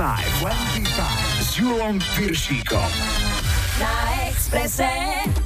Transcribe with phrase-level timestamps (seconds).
[0.00, 2.88] 25 s Julom Piršíkom.
[3.76, 3.92] Na
[4.32, 4.88] Expresse.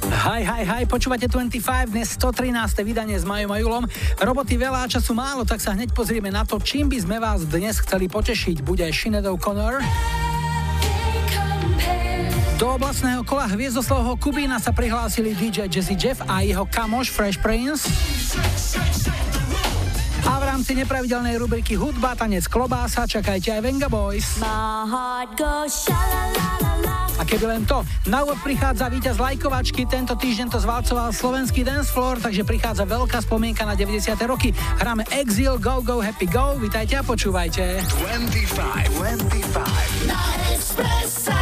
[0.07, 2.55] Hi, hi, hi, počúvate 25, dnes 113.
[2.87, 3.83] vydanie s Majom a Julom.
[4.15, 7.83] Roboty veľa, času málo, tak sa hneď pozrieme na to, čím by sme vás dnes
[7.83, 8.63] chceli potešiť.
[8.63, 9.83] Bude Sinead O'Connor.
[12.55, 17.91] Do oblastného kola hviezdoslovho Kubína sa prihlásili DJ Jazzy Jeff a jeho kamoš Fresh Prince.
[20.25, 24.41] A v rámci nepravidelnej rubriky Hudba, tanec, klobása čakajte aj Venga Boys.
[27.15, 31.93] A keby len to, na úvod prichádza víťaz lajkovačky, tento týždeň to zvalcoval slovenský dance
[31.93, 34.17] floor, takže prichádza veľká spomienka na 90.
[34.27, 34.51] roky.
[34.81, 37.85] Hráme Exil, Go Go Happy Go, vitajte a počúvajte.
[37.85, 40.09] 25, 25.
[40.09, 41.34] Na.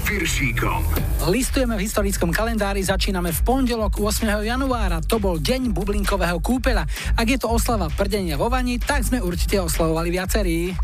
[0.00, 0.82] Piršíkom.
[1.30, 4.26] Listujeme v historickom kalendári, začíname v pondelok 8.
[4.42, 4.98] januára.
[5.06, 6.82] To bol deň bublinkového kúpeľa.
[7.14, 10.74] Ak je to oslava prdenia vo vani, tak sme určite oslavovali viacerí.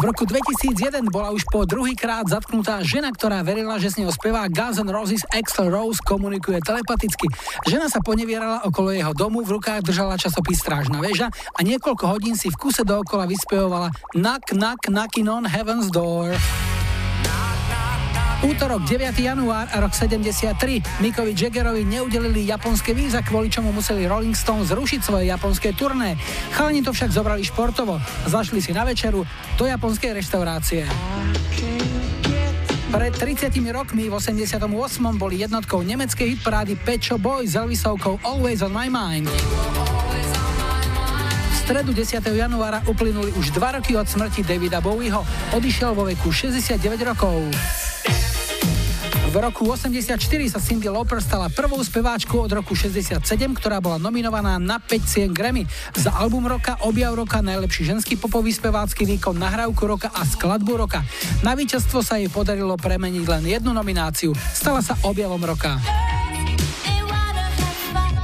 [0.00, 4.14] V roku 2001 bola už po druhý krát zatknutá žena, ktorá verila, že s ňou
[4.14, 7.26] spevá Guns N' Roses Axel Rose komunikuje telepaticky.
[7.68, 12.38] Žena sa ponevierala okolo jeho domu, v rukách držala časopis Strážna väža a niekoľko hodín
[12.38, 16.32] si v kuse dookola vyspevovala Knock, knock, knocking on heaven's door.
[18.40, 19.20] Útorok 9.
[19.20, 20.56] január a rok 73
[21.04, 26.16] Mikovi Jaggerovi neudelili japonské víza, kvôli čomu museli Rolling Stones zrušiť svoje japonské turné.
[26.56, 28.00] Chalani to však zobrali športovo.
[28.24, 29.28] Zašli si na večeru
[29.60, 30.88] do japonskej reštaurácie.
[32.88, 34.56] Pred 30 rokmi v 88.
[35.20, 39.28] boli jednotkou nemeckej hitparády Pecho Boy s Elvisovkou Always on my mind.
[41.44, 42.24] V stredu 10.
[42.24, 45.28] januára uplynuli už 2 roky od smrti Davida Bowieho.
[45.52, 47.36] Odišiel vo veku 69 rokov.
[49.30, 50.18] V roku 84
[50.50, 53.22] sa Cindy Lauper stala prvou speváčkou od roku 67,
[53.54, 58.50] ktorá bola nominovaná na 5 cien Grammy za album roka, objav roka, najlepší ženský popový
[58.50, 61.06] spevácky výkon, nahrávku roka a skladbu roka.
[61.46, 64.34] Na víťazstvo sa jej podarilo premeniť len jednu nomináciu.
[64.34, 65.78] Stala sa objavom roka.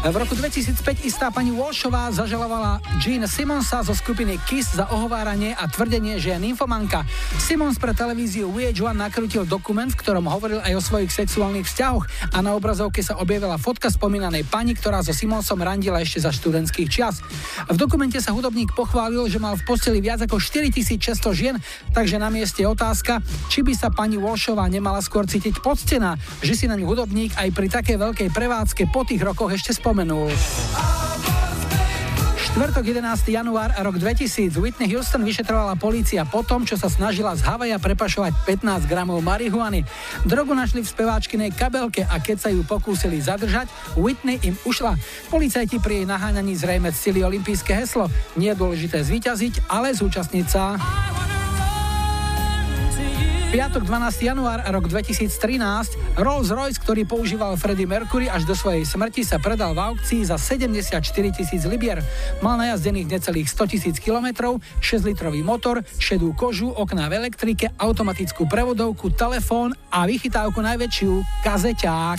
[0.06, 5.66] V roku 2005 istá pani Walshová zažalovala Jean Simonsa zo skupiny Kiss za ohováranie a
[5.66, 7.02] tvrdenie, že je nymfomanka.
[7.42, 12.38] Simons pre televíziu VH1 nakrutil dokument, v ktorom hovoril aj o svojich sexuálnych vzťahoch a
[12.38, 17.18] na obrazovke sa objavila fotka spomínanej pani, ktorá so Simonsom randila ešte za študentských čias.
[17.66, 21.58] V dokumente sa hudobník pochválil, že mal v posteli viac ako 4600 žien,
[21.90, 26.14] takže na mieste je otázka, či by sa pani Walshová nemala skôr cítiť podstená,
[26.46, 29.95] že si na ňu hudobník aj pri takej veľkej prevádzke po tých rokoch ešte spomína
[29.96, 30.28] spomenul.
[32.37, 33.32] Štvrtok 11.
[33.32, 38.37] január rok 2000 Whitney Houston vyšetrovala polícia po tom, čo sa snažila z Havaja prepašovať
[38.44, 39.88] 15 gramov marihuany.
[40.28, 45.00] Drogu našli v speváčkinej kabelke a keď sa ju pokúsili zadržať, Whitney im ušla.
[45.32, 48.12] Policajti pri jej naháňaní zrejme ctili olympijské heslo.
[48.37, 50.76] Nie je dôležité zvíťaziť, ale zúčastniť sa.
[53.56, 54.20] Piatok 12.
[54.20, 59.80] január rok 2013 Rolls-Royce, ktorý používal Freddie Mercury až do svojej smrti, sa predal v
[59.80, 61.00] aukcii za 74
[61.32, 62.04] tisíc libier.
[62.44, 69.08] Mal najazdených necelých 100 tisíc kilometrov, 6-litrový motor, šedú kožu, okná v elektrike, automatickú prevodovku,
[69.16, 72.18] telefón a vychytávku najväčšiu kazeťák.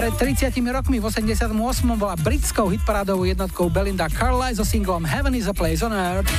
[0.00, 1.52] Pred 30 rokmi v 88.
[1.92, 6.32] bola britskou hitparádovou jednotkou Belinda Carlisle so singlom Heaven is a Place on Earth.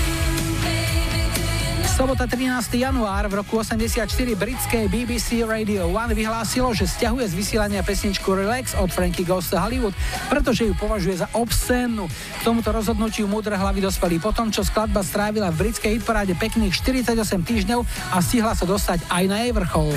[2.01, 2.81] Sobota 13.
[2.81, 8.73] január v roku 84 britské BBC Radio 1 vyhlásilo, že stiahuje z vysielania pesničku Relax
[8.73, 9.93] od Frankie Goes to Hollywood,
[10.25, 12.09] pretože ju považuje za obscénnu.
[12.09, 16.73] K tomuto rozhodnutiu múdre hlavy dospeli po tom, čo skladba strávila v britskej hitparáde pekných
[16.73, 19.93] 48 týždňov a stihla sa dostať aj na jej vrchol.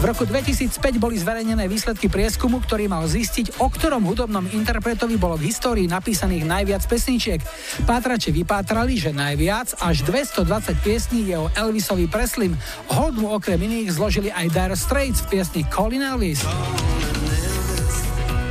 [0.00, 5.36] V roku 2005 boli zverejnené výsledky prieskumu, ktorý mal zistiť, o ktorom hudobnom interpretovi bolo
[5.36, 7.44] v histórii napísaných najviac pesničiek.
[7.84, 12.56] Pátrače vypátrali, že najviac, až 220 piesní je o Elvisovi Preslim.
[12.88, 16.48] Hold mu okrem iných zložili aj Dire Straits v piesni Colin Elvis.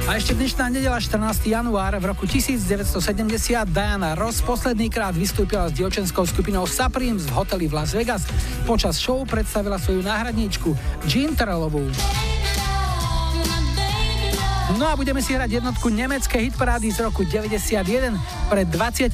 [0.10, 1.22] A ešte dnešná nedela 14.
[1.46, 2.98] január v roku 1970
[3.70, 8.26] Diana Ross posledný krát vystúpila s dievčenskou skupinou Supremes v hoteli v Las Vegas.
[8.66, 10.74] Počas show predstavila svoju náhradníčku
[11.06, 11.86] Jean Terrelovú.
[14.82, 18.18] No a budeme si hrať jednotku nemeckej hitparády z roku 91.
[18.50, 19.14] Pred 27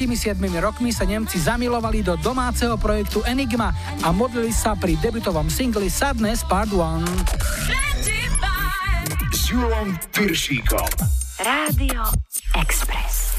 [0.63, 6.47] rokmi sa Nemci zamilovali do domáceho projektu Enigma a modlili sa pri debutovom singli Sadness
[6.47, 8.14] Part 1
[9.45, 10.89] s Julom Piršíkom.
[11.37, 12.01] Rádio
[12.57, 13.37] Express.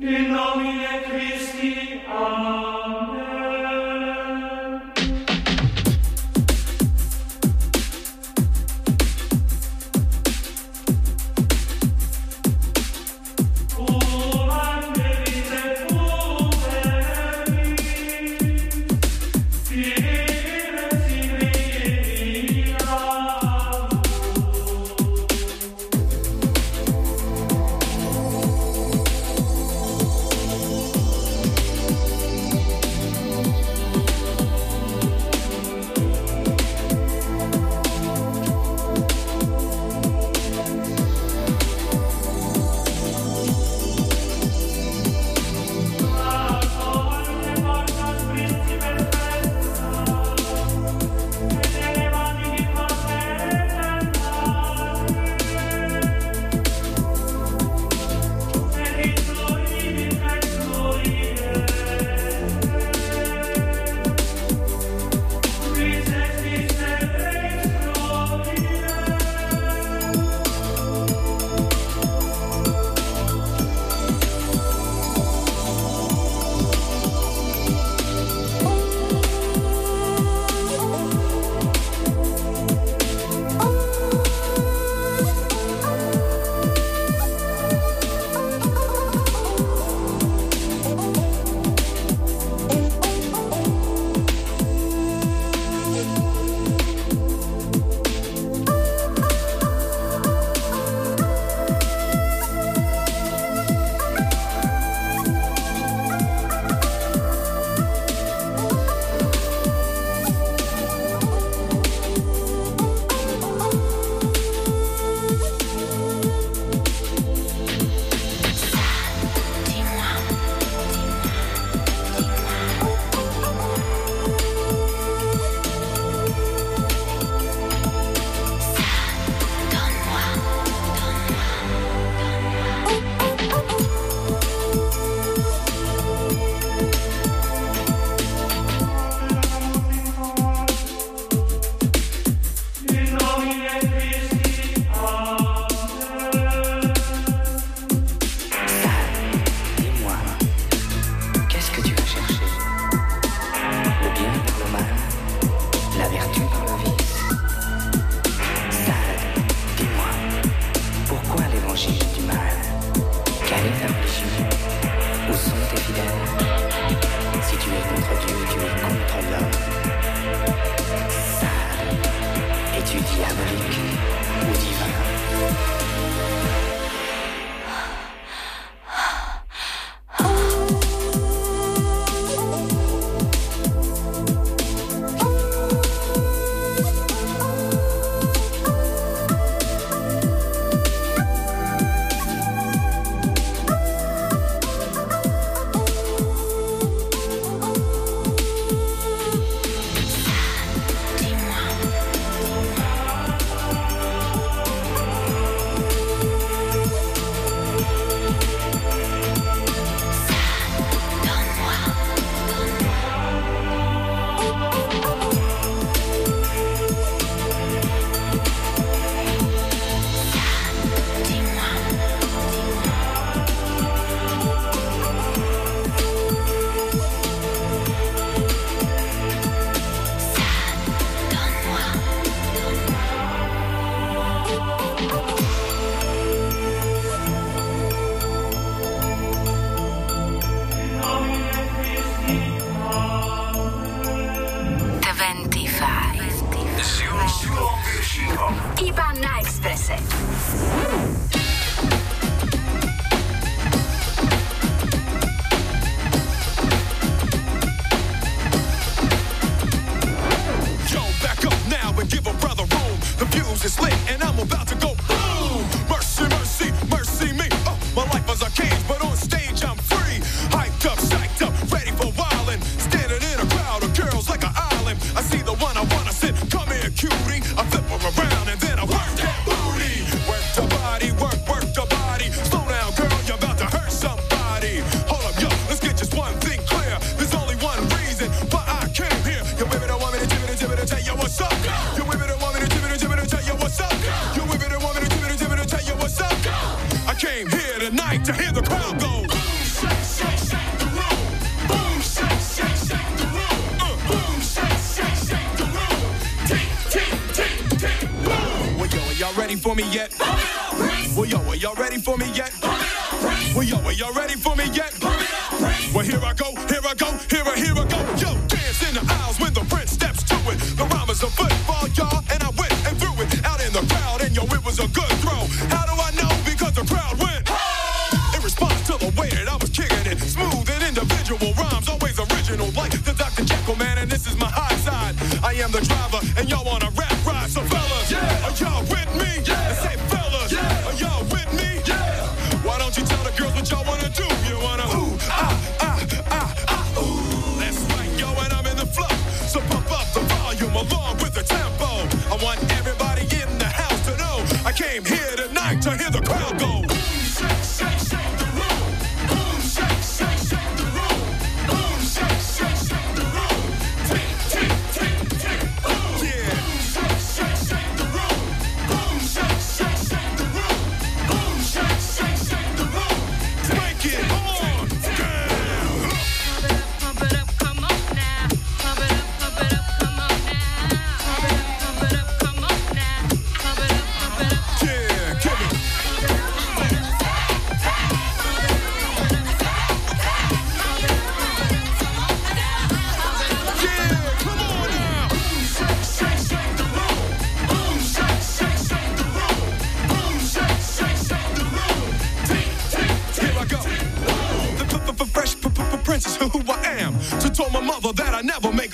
[0.00, 3.17] In nomine Christi, Amen.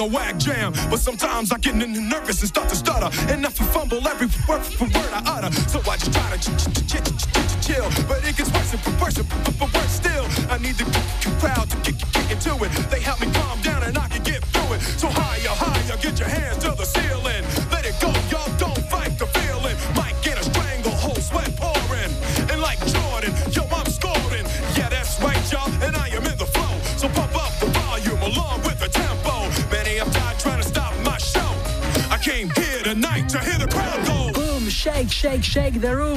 [0.04, 0.72] A whack jam.
[0.90, 3.10] But sometimes I get nervous and start to stutter.
[3.32, 5.03] And I fumble every word, word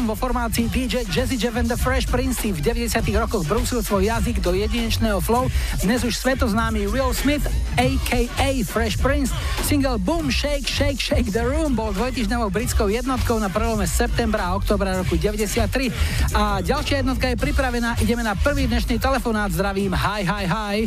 [0.08, 4.40] vo formácii DJ Jazzy Jeff and the Fresh Prince v 90 rokoch brúsil svoj jazyk
[4.40, 5.52] do jedinečného flow.
[5.84, 7.44] Dnes už svetoznámy Will Smith,
[7.76, 8.50] a.k.a.
[8.64, 9.36] Fresh Prince.
[9.68, 14.56] Single Boom, shake, shake, shake the room bol dvojtyžňovou britskou jednotkou na prelome septembra a
[14.56, 15.92] oktobra roku 93.
[16.32, 18.00] A ďalšia jednotka je pripravená.
[18.00, 19.52] Ideme na prvý dnešný telefonát.
[19.52, 20.78] Zdravím, hi, hi, hi.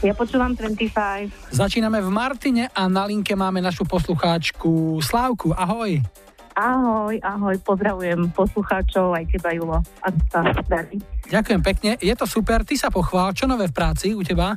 [0.00, 1.52] Ja počúvam 25.
[1.52, 5.52] Začíname v Martine a na linke máme našu poslucháčku Slávku.
[5.52, 6.00] Ahoj.
[6.56, 9.76] Ahoj, ahoj, pozdravujem poslucháčov, aj teba, Julo.
[10.00, 10.96] A sa darí.
[11.28, 14.56] Ďakujem pekne, je to super, ty sa pochvál, čo nové v práci u teba?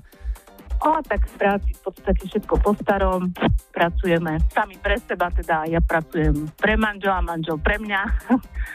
[0.79, 3.35] O, tak v práci v podstate všetko po starom.
[3.75, 8.01] Pracujeme sami pre seba, teda ja pracujem pre manžela, manžel pre mňa.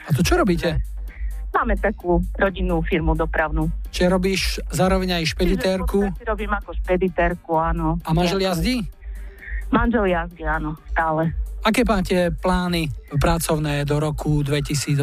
[0.05, 0.77] A to čo robíte?
[1.49, 3.73] Máme takú rodinnú firmu dopravnú.
[3.89, 7.97] Čiže robíš zároveň aj špeditérku Čiže robím ako špeditérku, áno.
[8.05, 8.85] a manžel jazdí?
[9.73, 11.33] Manžel jazdí, áno, stále.
[11.65, 15.01] Aké máte plány pracovné do roku 2018?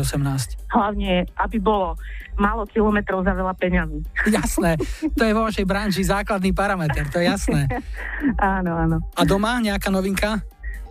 [0.71, 1.99] Hlavne, aby bolo
[2.39, 3.99] málo kilometrov za veľa peňazí.
[4.39, 4.79] Jasné,
[5.19, 7.67] to je vo vašej branži základný parameter, to je jasné.
[8.39, 8.97] áno, áno.
[9.19, 10.43] A doma nejaká novinka,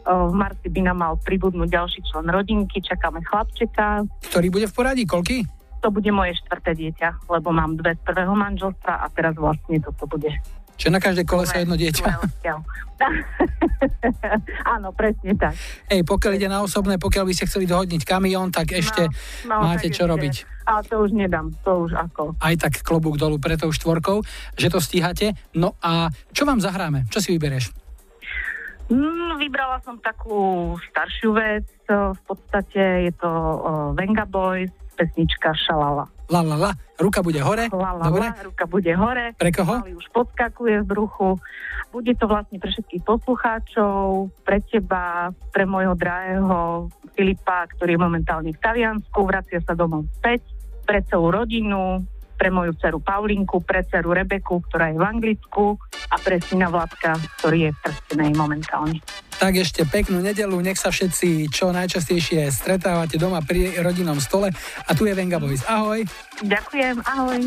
[0.02, 4.02] O, v marci by nám mal pribudnúť ďalší člen rodinky, čakáme chlapčeka,
[4.34, 5.06] ktorý bude v poradí?
[5.06, 5.46] Koľky?
[5.82, 10.06] to bude moje štvrté dieťa, lebo mám dve z prvého manželstva a teraz vlastne toto
[10.06, 10.30] bude.
[10.76, 12.06] Čiže na každej kolese jedno dieťa.
[14.78, 15.58] Áno, presne tak.
[15.90, 19.10] Hej, pokiaľ ide na osobné, pokiaľ by ste chceli dohodniť kamión, tak ešte
[19.46, 20.36] No, no, máte čo ešte- robiť.
[20.62, 22.38] Ale to už nedám, to už ako.
[22.38, 24.22] Aj tak klobúk dolu pre tou štvorkou,
[24.54, 25.34] že to stíhate.
[25.58, 27.10] No a čo vám zahráme?
[27.10, 27.74] Čo si vyberieš?
[28.88, 33.32] Mm, vybrala som takú staršiu vec, v podstate je to
[33.98, 34.70] Venga Boys,
[35.02, 36.06] pesnička Šalala.
[36.30, 37.66] La la la, ruka bude hore.
[37.74, 38.30] La, la, Dobre?
[38.30, 39.34] la, ruka bude hore.
[39.34, 39.82] Pre koho?
[39.82, 41.30] Malý už podskakuje v bruchu.
[41.90, 46.88] Bude to vlastne pre všetkých poslucháčov, pre teba, pre môjho drahého
[47.18, 50.40] Filipa, ktorý je momentálne v Taliansku, vracia sa domov späť,
[50.88, 52.00] pre celú rodinu,
[52.42, 55.78] pre moju dceru Paulinku, pre dceru Rebeku, ktorá je v Anglicku
[56.10, 58.98] a pre syna Vladka, ktorý je v Trstenej momentálne.
[59.38, 64.50] Tak ešte peknú nedelu, nech sa všetci čo najčastejšie stretávate doma pri rodinnom stole.
[64.90, 65.62] A tu je Venga Boys.
[65.70, 66.02] Ahoj.
[66.42, 67.42] Ďakujem, ahoj.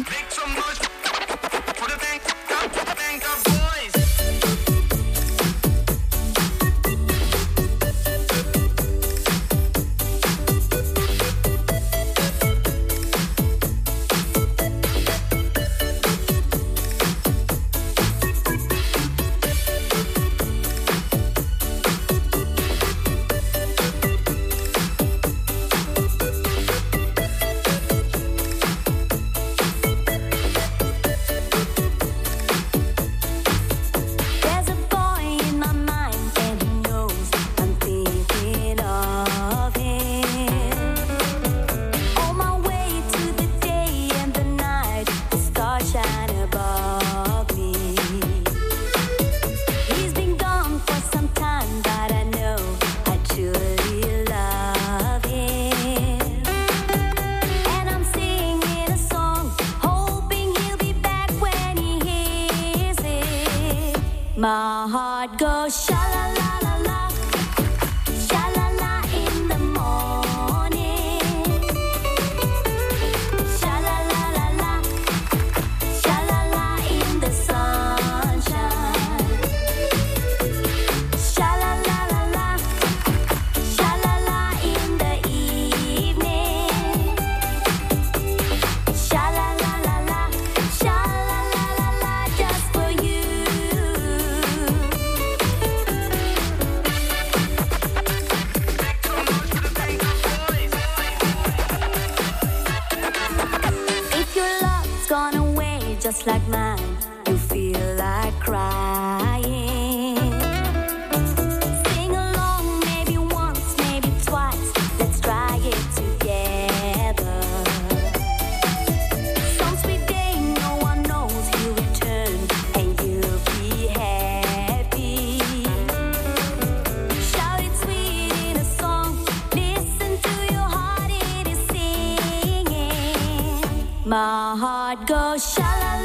[134.94, 136.03] Heart goes sha la la,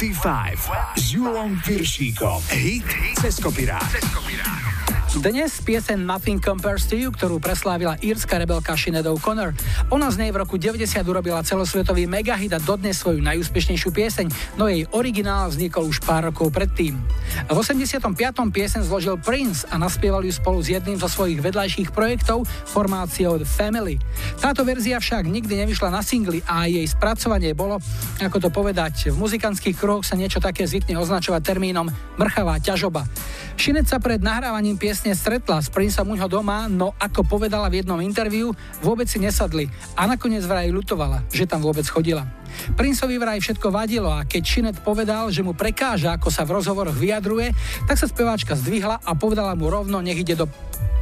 [0.00, 2.40] 25 s Julom Piršíkom.
[2.48, 2.88] Hit
[3.20, 3.84] cez kopirát.
[5.20, 9.52] Dnes piesen Nothing Compares to You, ktorú preslávila írska rebelka Sinead O'Connor.
[9.92, 14.72] Ona z nej v roku 90 urobila celosvetový megahit a dodnes svoju najúspešnejšiu pieseň, no
[14.72, 16.96] jej originál vznikol už pár rokov predtým.
[17.50, 18.14] V 85.
[18.54, 23.48] piesen zložil Prince a naspieval ju spolu s jedným zo svojich vedľajších projektov, formáciou The
[23.48, 23.98] Family.
[24.38, 27.82] Táto verzia však nikdy nevyšla na singli a jej spracovanie bolo,
[28.22, 33.06] ako to povedať, v muzikantských kruhoch sa niečo také zvykne označovať termínom mrchavá ťažoba.
[33.58, 37.98] Šinec sa pred nahrávaním piesne stretla s Princeom uňho doma, no ako povedala v jednom
[37.98, 39.66] interviu, vôbec si nesadli
[39.98, 42.39] a nakoniec vraj ľutovala, že tam vôbec chodila.
[42.74, 46.96] Princovi vraj všetko vadilo a keď Šinet povedal, že mu prekáža, ako sa v rozhovoroch
[46.96, 47.52] vyjadruje,
[47.86, 50.46] tak sa speváčka zdvihla a povedala mu rovno, nech ide do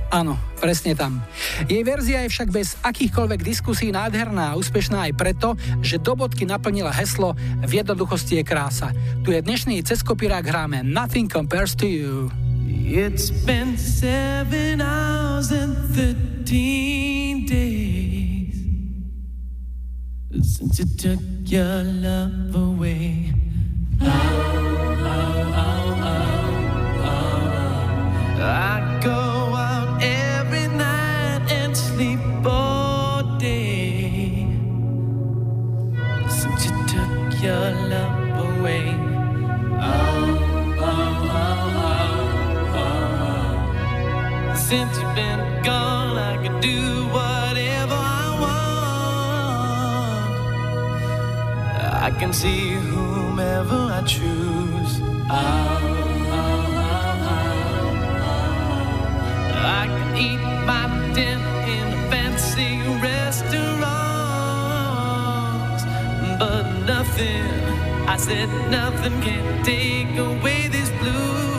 [0.08, 1.20] Áno, presne tam.
[1.68, 5.52] Jej verzia je však bez akýchkoľvek diskusí nádherná a úspešná aj preto,
[5.84, 8.88] že do bodky naplnila heslo V jednoduchosti je krása.
[9.20, 12.32] Tu je dnešný cez kopirák hráme Nothing Compares to You.
[12.88, 18.17] It's been seven hours and thirteen days
[20.42, 23.32] since you took your love away.
[24.00, 25.54] Oh, oh,
[27.00, 27.18] oh.
[28.40, 34.46] I go out every night and sleep all day
[36.28, 38.94] since you took your love away.
[44.68, 48.07] Since you've been gone, I can do whatever
[52.00, 55.00] I can see whomever I choose.
[59.80, 63.88] I can eat my dinner in a fancy restaurant,
[66.38, 67.44] but nothing.
[68.06, 71.57] I said nothing can take away this blues.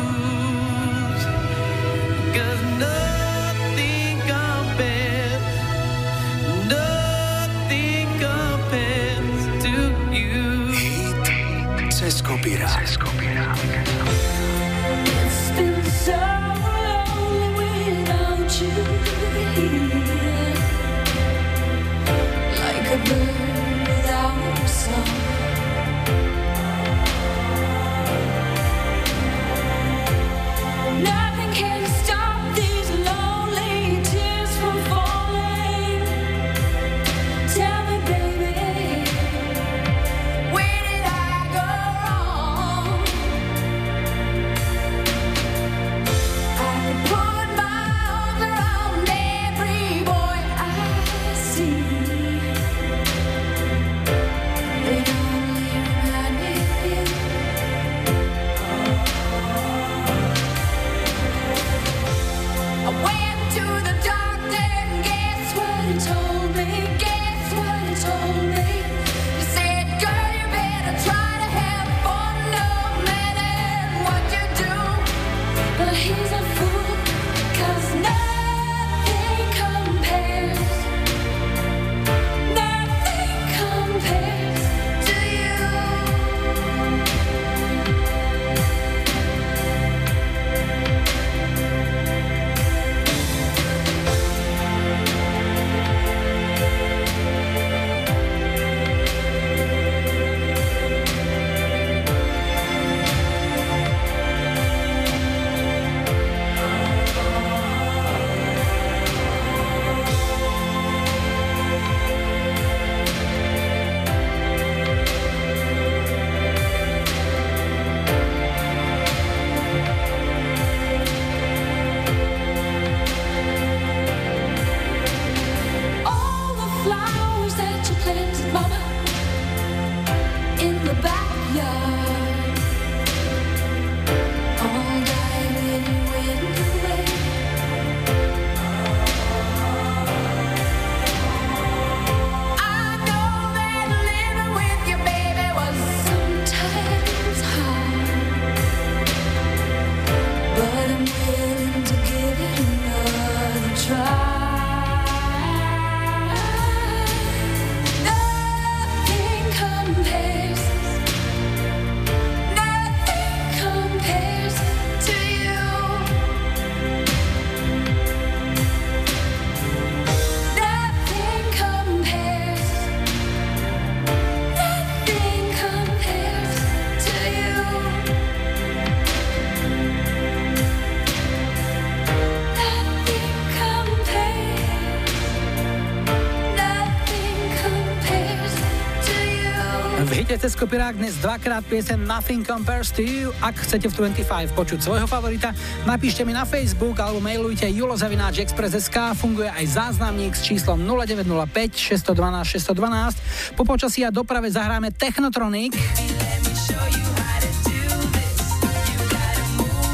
[190.56, 190.60] You.
[190.60, 193.30] V hite cez kopirák dnes dvakrát piesen Nothing Compares to You.
[193.38, 195.54] Ak chcete v 25 počuť svojho favorita,
[195.86, 199.14] napíšte mi na Facebook alebo mailujte julozavináčexpress.sk.
[199.14, 203.54] Funguje aj záznamník s číslom 0905 612 612.
[203.54, 205.78] Po počasí a doprave zahráme Technotronic.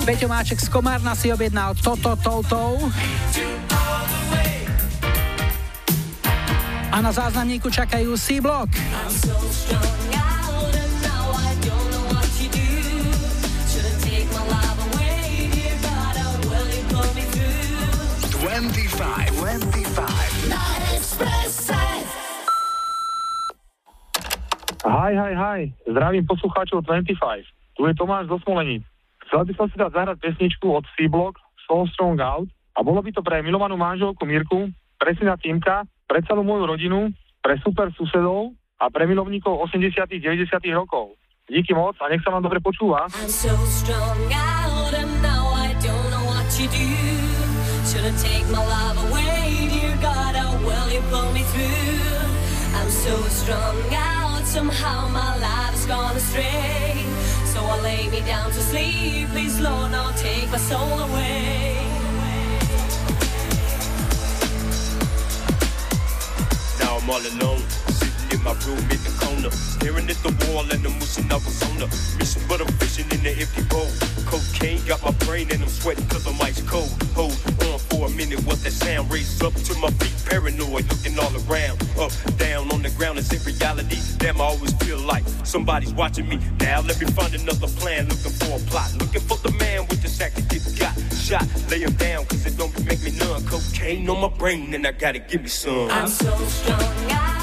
[0.07, 2.79] Peťo Máček z Komárna si objednal Toto Toutou.
[6.95, 8.71] A na záznamníku čakajú C-Block.
[8.71, 10.14] Out and
[18.95, 19.35] 25.
[19.35, 20.55] 25.
[24.87, 27.43] Na Zdravím poslucháčov 25.
[27.75, 28.79] Tu je Tomáš zo Smolení.
[29.27, 31.35] Chcel by som si dať zahrať pesničku od C-Block
[31.67, 32.47] Soul Strong Out
[32.79, 37.11] a bolo by to pre milovanú manželku Mirku, pre syna Týmka, pre celú moju rodinu,
[37.43, 41.19] pre super susedov a pre milovníkov 80 90 rokov.
[41.51, 43.11] Díky moc a nech sa vám dobre počúva.
[43.11, 47.04] I'm so strong out and now I don't know what you do.
[48.05, 52.77] Shouldn't take my love away, dear God, oh, how will you pull me through.
[52.77, 57.03] I'm so strung out, somehow my life's gone astray.
[57.45, 61.77] So I lay me down to sleep, please Lord, now take my soul away.
[66.79, 67.63] Now I'm all alone,
[68.35, 71.63] in my room in the corner, staring at the wall and I'm wishing I was
[71.63, 71.79] on
[72.19, 73.87] mission, but I'm fishing in the empty bowl.
[74.27, 76.91] Cocaine got my brain and I'm sweating cause I'm ice cold.
[77.15, 77.31] Hold
[77.63, 79.11] on for a minute, what that sound?
[79.11, 81.79] Raised up to my feet, paranoid, looking all around.
[81.97, 83.99] Up, down, on the ground, is it reality?
[84.17, 86.39] Damn, I always feel like somebody's watching me.
[86.59, 88.91] Now let me find another plan, looking for a plot.
[88.99, 91.45] Looking for the man with the sack that get got shot.
[91.69, 93.45] Lay him down cause it don't make me numb.
[93.45, 95.89] Cocaine on my brain and I gotta give me some.
[95.89, 97.34] I'm so strong, out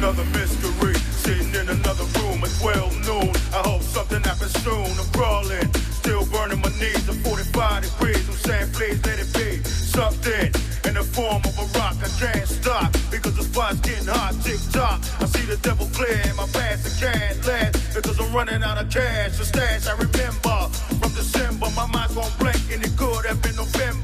[0.00, 3.36] Another mystery, sitting in another room at 12 noon.
[3.52, 4.88] I hope something happens soon.
[4.96, 8.26] I'm crawling, still burning my knees at 45 degrees.
[8.26, 10.48] I'm saying, please let it be something
[10.88, 11.96] in the form of a rock.
[12.00, 14.32] I can't stop because the spot's getting hot.
[14.42, 16.80] Tick tock, I see the devil clear in my past.
[16.88, 19.36] I can't last because I'm running out of cash.
[19.36, 21.68] The stash I remember from December.
[21.76, 23.99] My mind's gone blank and it could have been November.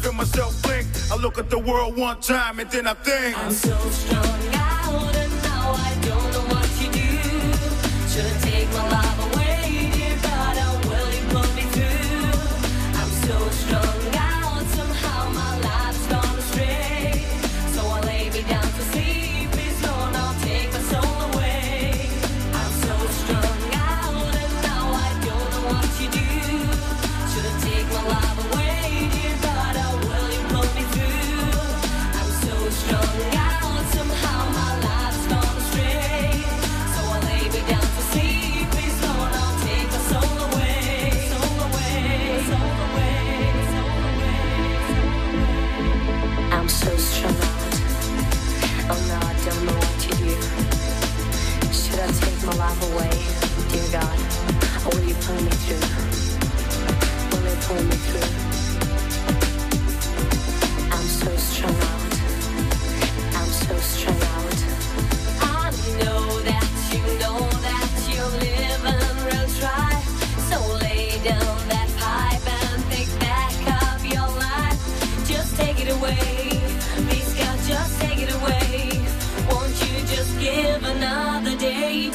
[0.00, 3.36] Feel myself blink, I look at the world one time and then I think.
[3.36, 7.18] I'm so strung out and now I don't know what you do.
[8.08, 12.98] Shouldn't take my love away, dear God, how well you pull me through.
[12.98, 13.99] I'm so strung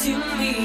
[0.06, 0.65] to me.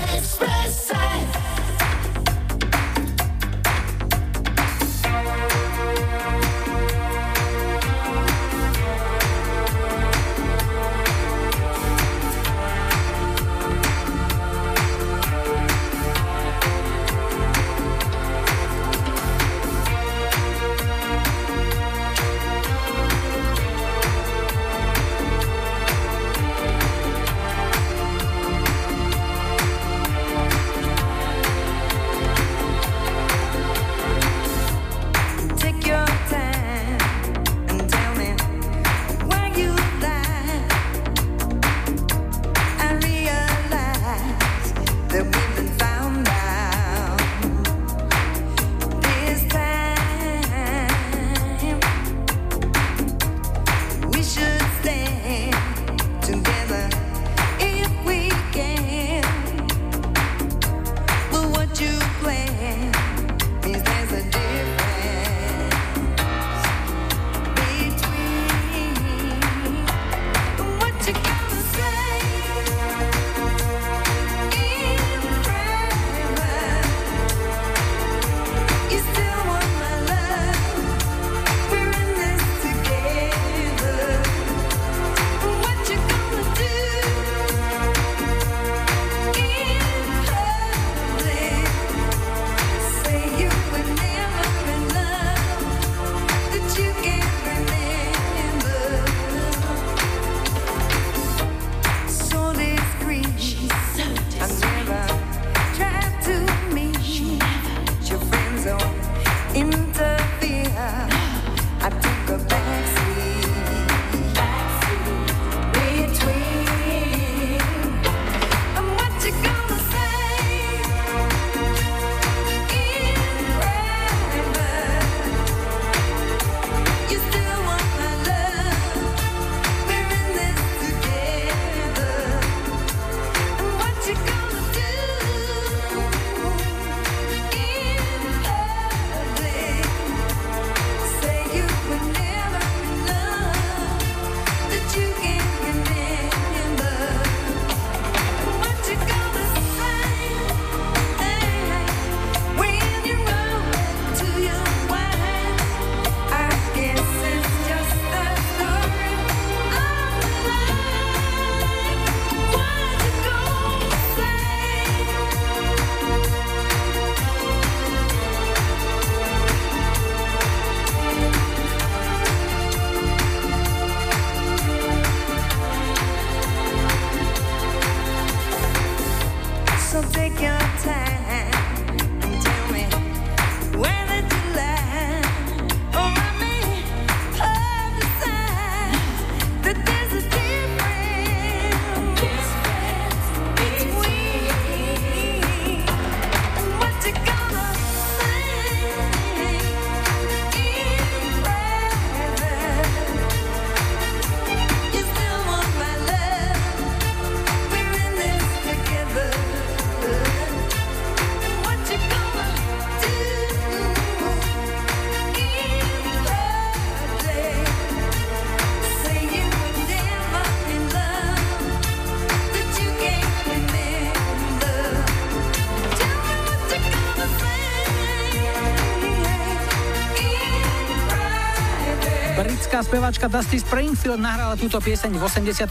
[232.81, 235.69] Britská spevačka Dusty Springfield nahrala túto pieseň v 89.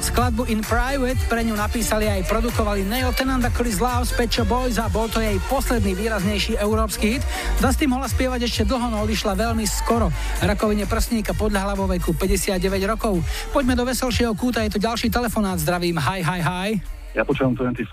[0.00, 4.32] Skladbu In Private pre ňu napísali aj produkovali Neil Tennant a Chris Love z Pet
[4.48, 7.22] Boys a bol to jej posledný výraznejší európsky hit.
[7.60, 10.08] Dusty mohla spievať ešte dlho, no odišla veľmi skoro.
[10.40, 13.20] Rakovine prstníka podľahla vo veku 59 rokov.
[13.52, 15.60] Poďme do veselšieho kúta, je to ďalší telefonát.
[15.60, 16.68] Zdravím, hi, hi, hi.
[17.12, 17.84] Ja počúvam 25.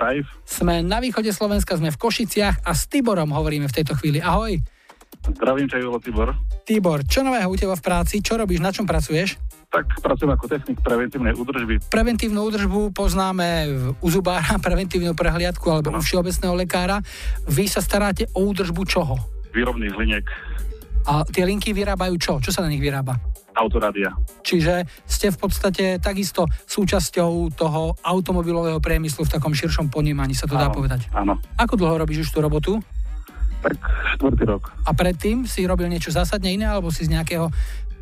[0.48, 4.24] Sme na východe Slovenska, sme v Košiciach a s Tiborom hovoríme v tejto chvíli.
[4.24, 4.79] Ahoj.
[5.30, 6.34] Zdravím ťa, Julo Tibor.
[6.66, 8.22] Tibor, čo nového u teba v práci?
[8.22, 8.60] Čo robíš?
[8.62, 9.38] Na čom pracuješ?
[9.70, 11.78] Tak pracujem ako technik preventívnej údržby.
[11.94, 13.70] Preventívnu údržbu poznáme
[14.02, 16.98] u zubára, preventívnu prehliadku alebo u všeobecného lekára.
[17.46, 19.16] Vy sa staráte o údržbu čoho?
[19.54, 20.26] Výrobných liniek
[21.10, 22.34] A tie linky vyrábajú čo?
[22.38, 23.18] Čo sa na nich vyrába?
[23.60, 24.16] autorádia.
[24.40, 30.56] Čiže ste v podstate takisto súčasťou toho automobilového priemyslu v takom širšom ponímaní, sa to
[30.56, 31.12] dá Áno, povedať.
[31.12, 32.80] Áno, Ako dlho robíš už tú robotu?
[33.60, 33.76] Tak
[34.16, 34.72] štvrtý rok.
[34.88, 37.52] A predtým si robil niečo zásadne iné, alebo si z nejakého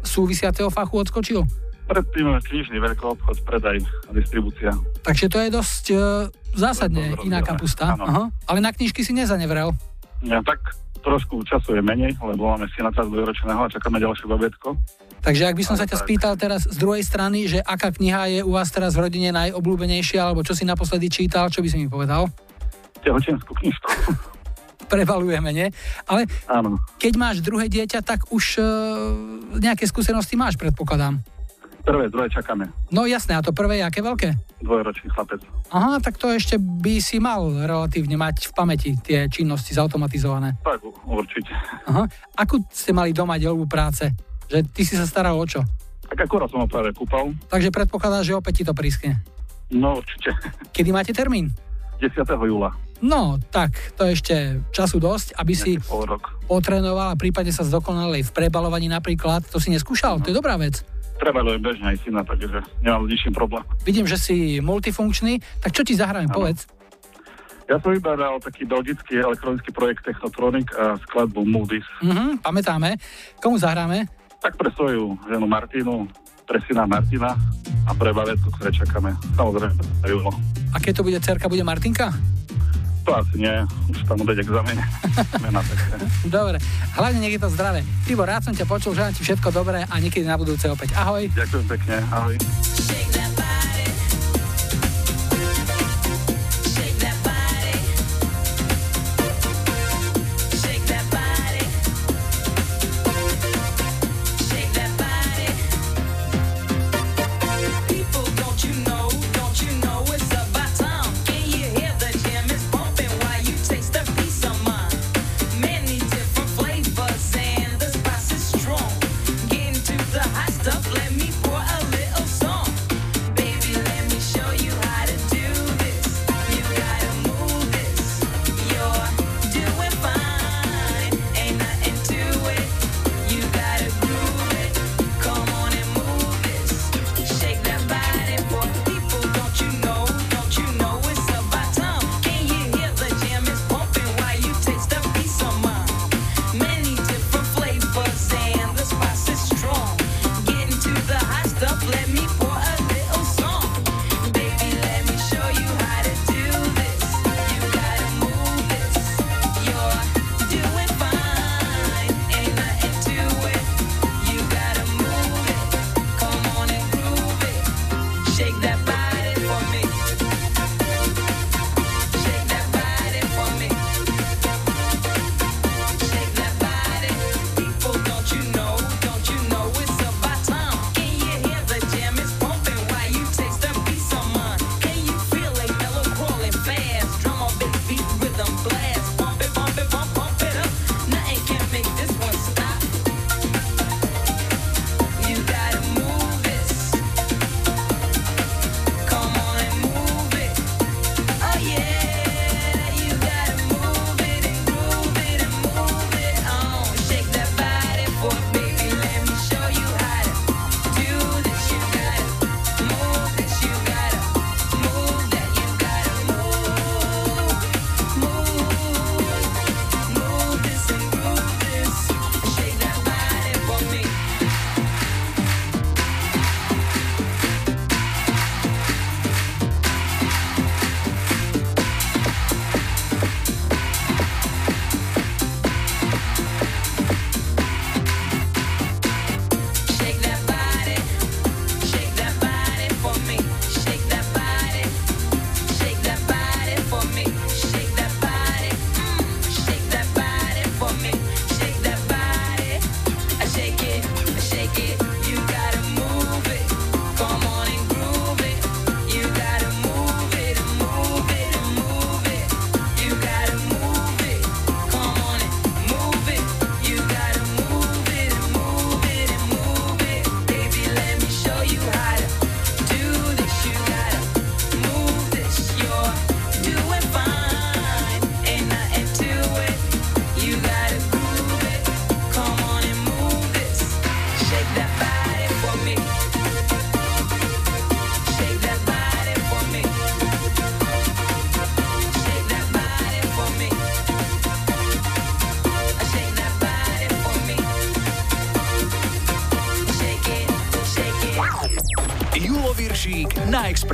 [0.06, 1.42] súvisiaceho fachu odskočil?
[1.88, 4.76] Predtým knižný veľkoobchod, predaj a distribúcia.
[5.08, 6.02] Takže to je dosť uh,
[6.52, 7.96] zásadne iná kapusta.
[7.96, 8.28] Aha.
[8.44, 9.72] Ale na knižky si nezanevrel.
[10.26, 10.60] Ja tak
[11.00, 14.76] trošku času je menej, lebo máme syna teraz dvojročného a čakáme ďalšie babietko.
[15.24, 18.40] Takže ak by som sa ťa spýtal teraz z druhej strany, že aká kniha je
[18.44, 21.88] u vás teraz v rodine najobľúbenejšia, alebo čo si naposledy čítal, čo by si mi
[21.88, 22.28] povedal?
[23.02, 23.90] Tehotenskú knižku.
[24.88, 25.68] Prevalujeme, nie?
[26.08, 26.80] Ale Áno.
[27.00, 28.66] keď máš druhé dieťa, tak už uh,
[29.60, 31.20] nejaké skúsenosti máš, predpokladám.
[31.88, 32.68] Prvé, druhé čakáme.
[32.92, 34.60] No jasné, a to prvé je aké veľké?
[34.60, 35.40] Dvojročný chlapec.
[35.72, 40.60] Aha, tak to ešte by si mal relatívne mať v pamäti tie činnosti zautomatizované.
[40.68, 41.56] Tak určite.
[41.88, 42.04] Aha.
[42.36, 44.12] Akú ste mali doma deľbu práce?
[44.52, 45.64] Že ty si sa staral o čo?
[46.12, 47.32] Tak akurát som ho práve kúpal.
[47.48, 49.24] Takže predpokladá, že opäť ti to prískne.
[49.72, 50.36] No určite.
[50.76, 51.56] Kedy máte termín?
[52.00, 52.24] 10.
[52.48, 52.72] júla.
[52.98, 55.78] No, tak, to ešte času dosť, aby si
[56.50, 59.46] potrénoval a prípadne sa zdokonalej v prebalovaní napríklad.
[59.54, 60.82] To si neskúšal, to je dobrá vec.
[61.18, 63.62] Prevalujem bežne aj syna, takže nemám s ničím problém.
[63.86, 66.66] Vidím, že si multifunkčný, tak čo ti zahrajeme, povedz.
[67.68, 71.86] Ja som vyberal taký belgický elektronický projekt Technotronic a skladbu Moody's.
[72.00, 72.96] Mhm, pamätáme.
[73.44, 74.08] Komu zahráme?
[74.40, 76.08] Tak pre svoju ženu Martinu,
[76.48, 77.36] pre syna Martina
[77.84, 79.12] a pre bavetku, ktoré čakáme.
[79.36, 80.32] Samozrejme, aj Julo.
[80.72, 82.16] A keď to bude cerka, bude Martinka?
[83.08, 83.56] To asi nie,
[83.88, 84.80] už tam bude examen.
[86.28, 86.60] Dobre,
[86.96, 87.84] hlavne nech je to zdravé.
[88.04, 90.92] Tibor, rád som ťa počul, želám ti všetko dobré a niekedy na budúce opäť.
[90.96, 91.28] Ahoj.
[91.32, 92.36] Ďakujem pekne, ahoj.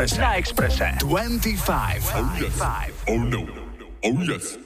[0.03, 0.21] Expressa.
[0.21, 0.97] La Expressa.
[0.99, 2.11] 25.
[2.11, 2.93] 25.
[3.07, 3.47] Oh no.
[4.03, 4.57] Oh yes.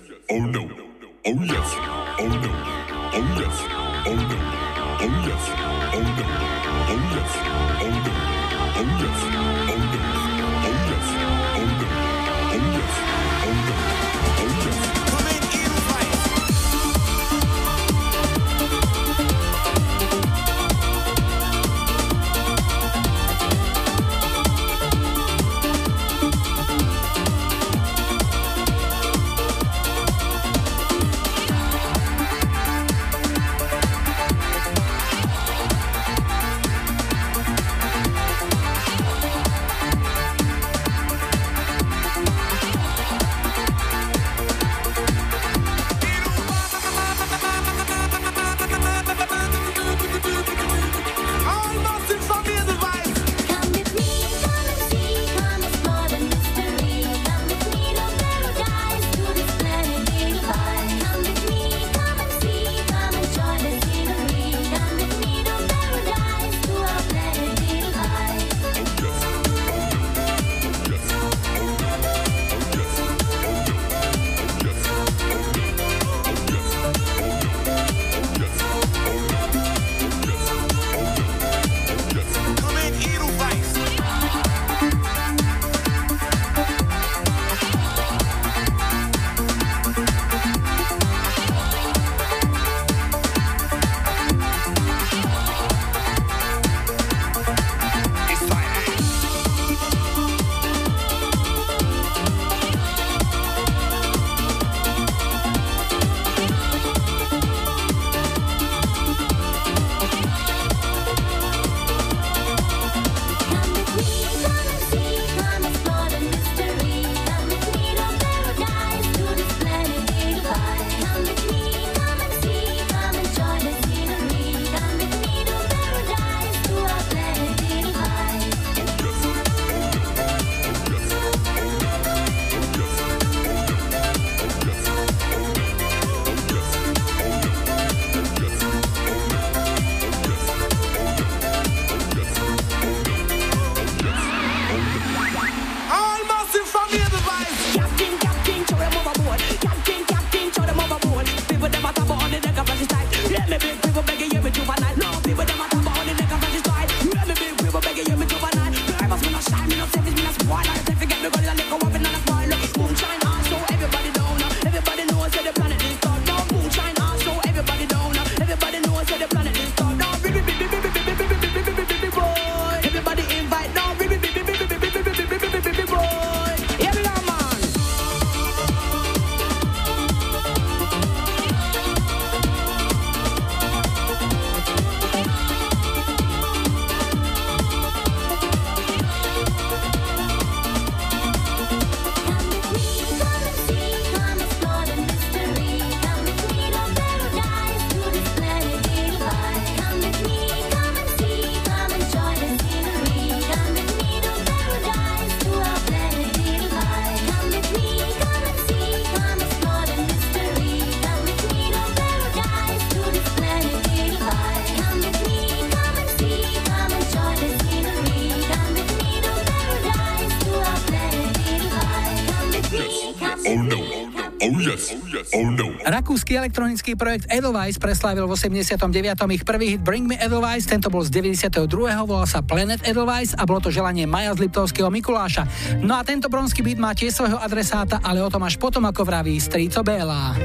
[226.28, 228.84] Český elektronický projekt Edelweiss preslávil v 89.
[229.32, 231.72] ich prvý hit Bring Me Edelweiss, tento bol z 92.
[232.04, 235.48] volal sa Planet Edelweiss a bolo to želanie Maja z Liptovského Mikuláša.
[235.80, 239.08] No a tento bronský byt má tiež svojho adresáta, ale o tom až potom, ako
[239.08, 240.36] vraví Strico Bela.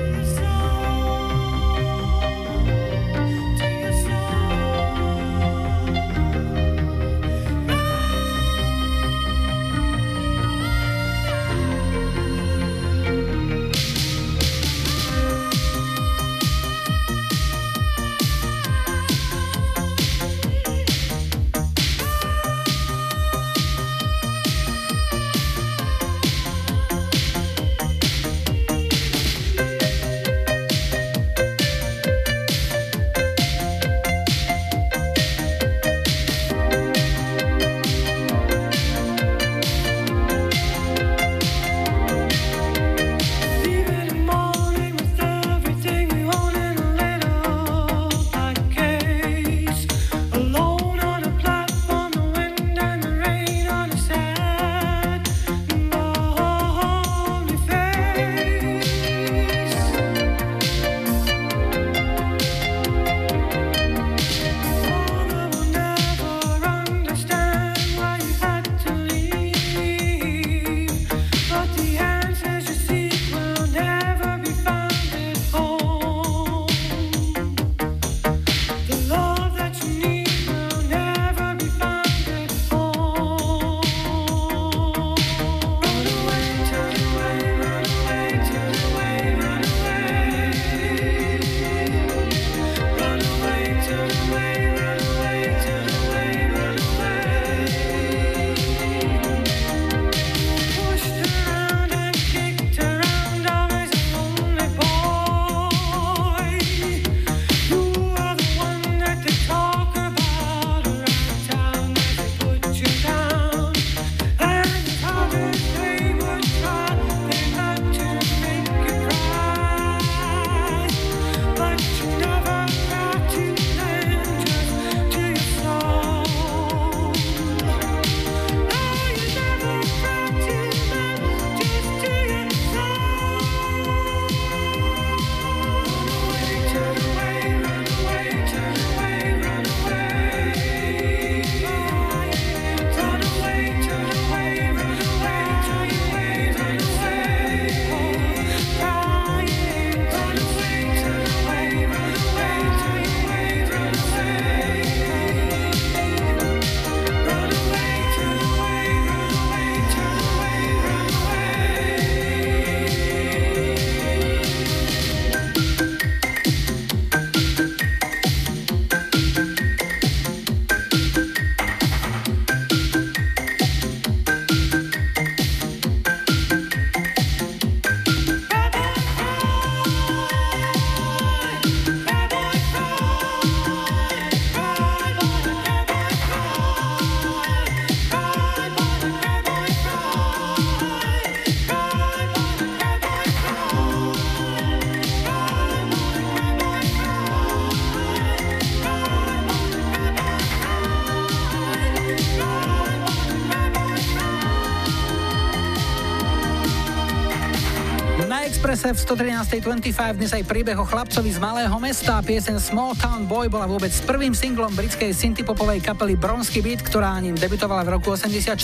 [208.83, 212.19] V 113.25 dnes aj príbeh o chlapcovi z malého mesta.
[212.19, 217.39] Piesen Small Town Boy bola vôbec prvým singlom britskej syntypopovej kapely Bronsky Beat, ktorá ním
[217.39, 218.59] debutovala v roku 84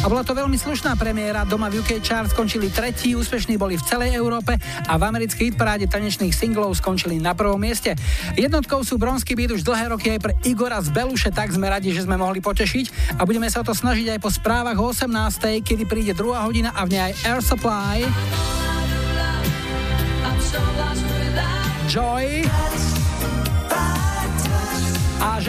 [0.00, 1.44] a bola to veľmi slušná premiéra.
[1.44, 4.56] Doma v UK chart skončili tretí, úspešní boli v celej Európe
[4.88, 7.92] a v americkej hitparáde tanečných singlov skončili na prvom mieste.
[8.40, 11.92] Jednotkou sú Bronsky Beat už dlhé roky aj pre Igora z Beluše, tak sme radi,
[11.92, 15.12] že sme mohli potešiť a budeme sa o to snažiť aj po správach o 18.
[15.60, 18.19] kedy príde druhá hodina a v nej aj Air Supply.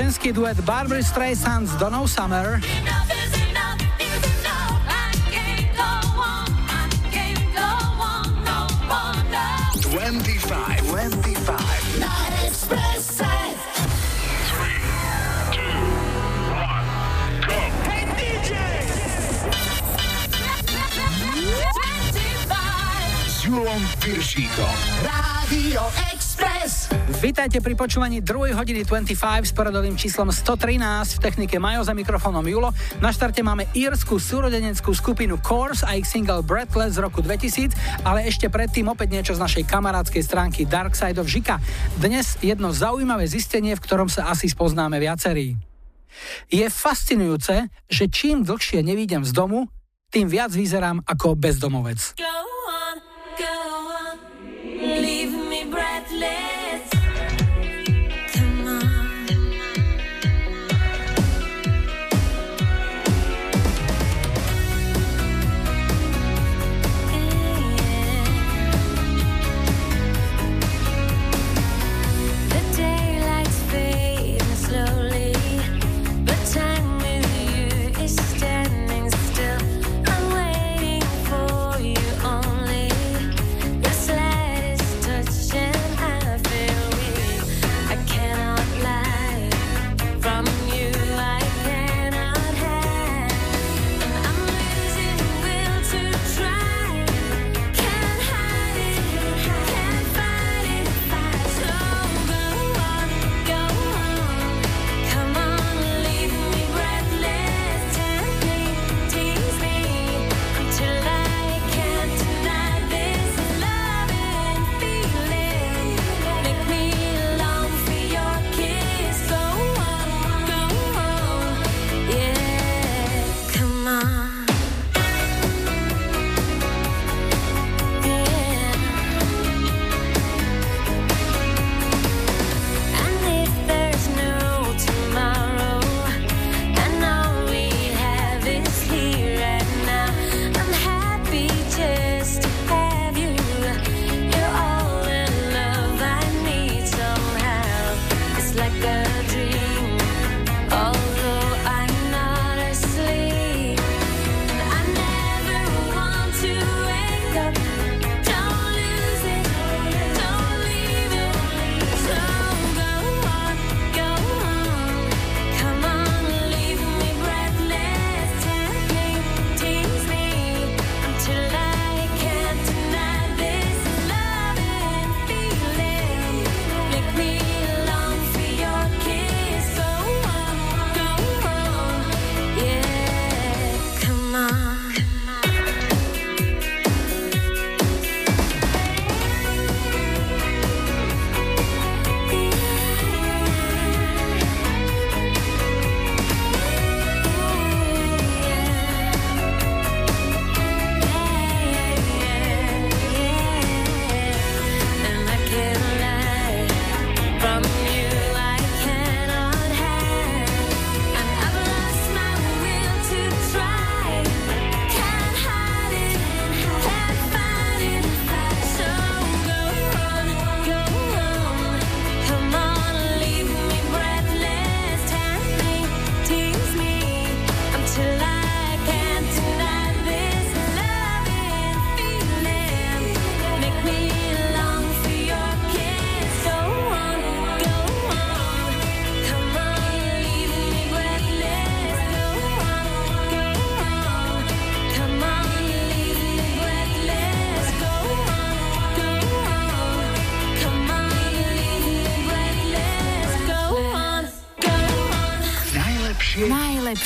[0.01, 2.57] Ženský duet Barbara Streisand s Donnou Summer.
[9.93, 12.01] 25, 25.
[12.01, 12.15] Na
[12.49, 13.29] Expresse.
[23.29, 24.75] S Julom Piršíkom.
[25.05, 25.85] Rádio
[26.62, 26.93] Express.
[27.26, 28.53] Vítajte pri počúvaní 2.
[28.53, 32.70] hodiny 25 s poradovým číslom 113 v technike Majo za mikrofónom Julo.
[33.01, 38.30] Na štarte máme írsku súrodeneckú skupinu Course a ich single Breathless z roku 2000, ale
[38.30, 41.57] ešte predtým opäť niečo z našej kamarádskej stránky Dark Side of Žika.
[41.97, 45.57] Dnes jedno zaujímavé zistenie, v ktorom sa asi spoznáme viacerí.
[46.45, 49.66] Je fascinujúce, že čím dlhšie nevídem z domu,
[50.14, 52.22] tým viac vyzerám ako bezdomovec.
[52.22, 52.50] Go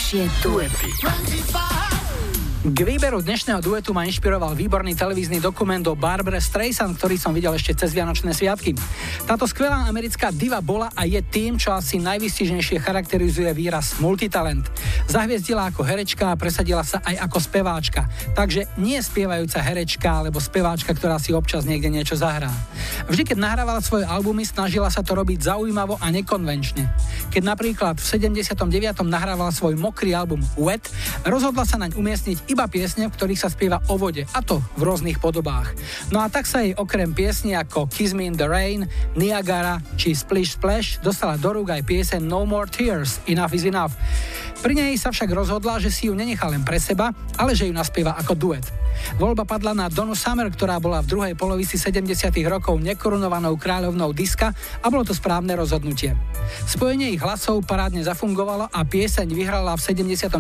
[0.06, 0.90] Najlepšie, duety.
[2.66, 7.58] K výberu dnešného duetu ma inšpiroval výborný televízny dokument o Barbara Streisand, ktorý som videl
[7.58, 8.78] ešte cez Vianočné sviatky.
[9.26, 14.70] Táto skvelá americká diva bola a je tým, čo asi najvystižnejšie charakterizuje výraz multitalent.
[15.06, 18.10] Zahviezdila ako herečka a presadila sa aj ako speváčka.
[18.34, 22.50] Takže nie spievajúca herečka alebo speváčka, ktorá si občas niekde niečo zahrá.
[23.06, 26.90] Vždy, keď nahrávala svoje albumy, snažila sa to robiť zaujímavo a nekonvenčne.
[27.30, 29.06] Keď napríklad v 79.
[29.06, 30.90] nahrávala svoj mokrý album Wet,
[31.22, 34.82] rozhodla sa naň umiestniť iba piesne, v ktorých sa spieva o vode, a to v
[34.82, 35.78] rôznych podobách.
[36.10, 40.18] No a tak sa jej okrem piesni ako Kiss Me in the Rain, Niagara či
[40.18, 43.94] Splish Splash dostala do rúk aj piesen No More Tears, Enough is Enough.
[44.66, 47.74] Pri nej sa však rozhodla, že si ju nenechá len pre seba, ale že ju
[47.78, 48.66] naspieva ako duet.
[49.22, 52.34] Voľba padla na Donu Summer, ktorá bola v druhej polovici 70.
[52.50, 56.18] rokov nekorunovanou kráľovnou diska a bolo to správne rozhodnutie.
[56.66, 60.34] Spojenie ich hlasov parádne zafungovalo a pieseň vyhrala v 79.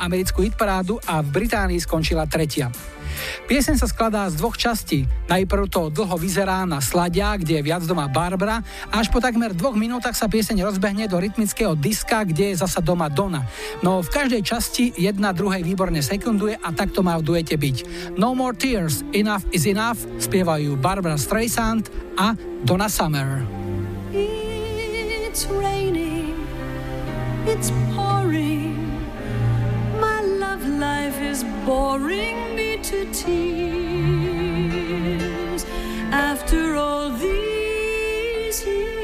[0.00, 2.72] americkú hitparádu a v Británii skončila tretia.
[3.48, 5.08] Pieseň sa skladá z dvoch častí.
[5.30, 8.60] Najprv to dlho vyzerá na sladia, kde je viac doma Barbara,
[8.92, 12.84] a až po takmer dvoch minútach sa pieseň rozbehne do rytmického diska, kde je zasa
[12.84, 13.48] doma Dona.
[13.84, 17.76] No v každej časti jedna druhej výborne sekunduje a tak to má v duete byť.
[18.16, 23.44] No More Tears, Enough is Enough spievajú Barbara Streisand a Donna Summer.
[25.36, 26.32] It's raining,
[27.44, 28.72] it's pouring.
[30.00, 33.36] My love life is boring me to tears.
[36.08, 38.96] After all these years,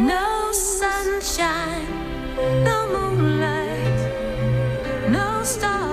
[0.00, 2.01] no sunshine,
[2.68, 4.00] no moonlight,
[5.10, 5.91] no stardust,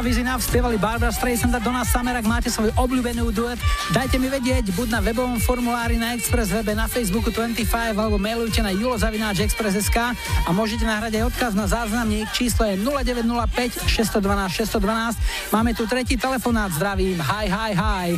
[0.00, 3.60] Enough is Enough spievali Barbara Streisand a Donna Summer, ak máte svoj obľúbenú duet,
[3.92, 8.64] dajte mi vedieť, buď na webovom formulári na Express webe, na Facebooku 25 alebo mailujte
[8.64, 15.52] na julozavináčexpress.sk a môžete nahrať aj odkaz na záznamník, číslo je 0905 612 612.
[15.52, 18.08] Máme tu tretí telefonát, zdravím, hi, hi, hi.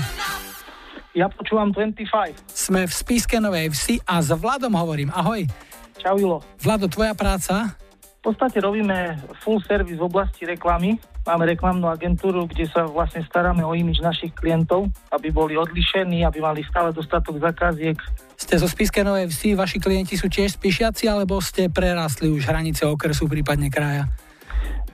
[1.19, 2.47] Ja počúvam 25.
[2.47, 5.51] Sme v Spiske Novej Vsi a s Vladom hovorím, ahoj.
[5.99, 6.47] Čau Julo.
[6.63, 7.75] Vlado, tvoja práca?
[8.23, 11.11] V podstate robíme full service v oblasti reklamy.
[11.23, 16.43] Máme reklamnú agentúru, kde sa vlastne staráme o imič našich klientov, aby boli odlišení, aby
[16.43, 17.95] mali stále dostatok zakáziek.
[18.35, 22.83] Ste zo Spiske Novej Vsi, vaši klienti sú tiež spíšiaci, alebo ste prerastli už hranice
[22.91, 24.11] okresu, prípadne kraja?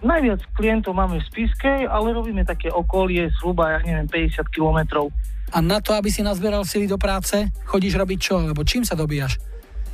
[0.05, 5.09] Najviac klientov máme v Spiskej, ale robíme také okolie, zhruba, ja neviem, 50 kilometrov.
[5.49, 8.37] A na to, aby si nazbieral sily do práce, chodíš robiť čo?
[8.45, 9.41] Lebo čím sa dobíjaš?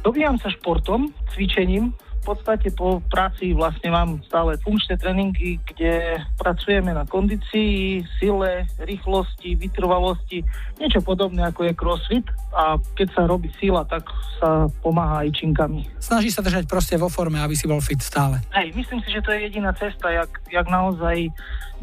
[0.02, 1.94] Dobíjam sa športom, cvičením.
[2.24, 9.52] V podstate po práci vlastne mám stále funkčné tréningy, kde pracujeme na kondícii, sile, rýchlosti,
[9.60, 10.40] vytrvalosti,
[10.80, 14.08] niečo podobné ako je crossfit a keď sa robí sila, tak
[14.40, 15.84] sa pomáha aj činkami.
[16.00, 18.40] Snaží sa držať proste vo forme, aby si bol fit stále.
[18.56, 21.28] Hej, myslím si, že to je jediná cesta, jak, jak naozaj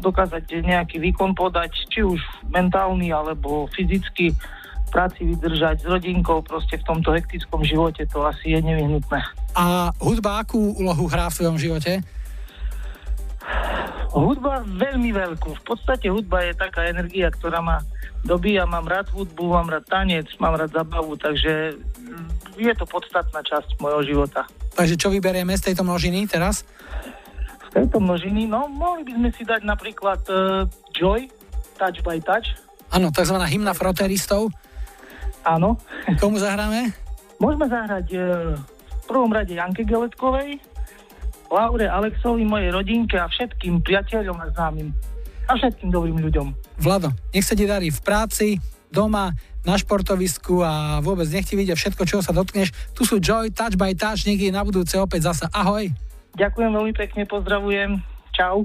[0.02, 2.18] dokázať nejaký výkon podať, či už
[2.50, 4.34] mentálny alebo fyzicky
[4.92, 9.24] práci vydržať s rodinkou, proste v tomto hektickom živote to asi je nevyhnutné.
[9.56, 12.04] A hudba akú úlohu hrá v svojom živote?
[14.12, 15.56] Hudba veľmi veľkú.
[15.56, 17.80] V podstate hudba je taká energia, ktorá ma
[18.20, 18.68] dobíja.
[18.68, 21.80] Mám rád hudbu, mám rád tanec, mám rád zabavu, takže
[22.60, 24.44] je to podstatná časť mojho života.
[24.76, 26.68] Takže čo vyberieme z tejto množiny teraz?
[27.68, 31.32] Z tejto množiny, no mohli by sme si dať napríklad uh, Joy,
[31.80, 32.52] Touch by Touch.
[32.92, 33.40] Áno, tzv.
[33.40, 34.52] hymna froteristov.
[35.42, 35.78] Áno.
[36.22, 36.94] Komu zahráme?
[37.42, 38.54] Môžeme zahrať uh,
[39.02, 40.62] v prvom rade Janke Geletkovej,
[41.50, 44.88] Laure Alexovi, mojej rodinke a všetkým priateľom a známym.
[45.50, 46.54] A všetkým dobrým ľuďom.
[46.78, 48.56] Vlado, nech sa ti darí v práci,
[48.88, 52.94] doma, na športovisku a vôbec nech ti vidia všetko, čoho sa dotkneš.
[52.94, 55.46] Tu sú Joy, Touch by Touch, niekde na budúce opäť zasa.
[55.54, 55.90] Ahoj.
[56.34, 57.90] Ďakujem veľmi pekne, pozdravujem.
[58.32, 58.64] Čau.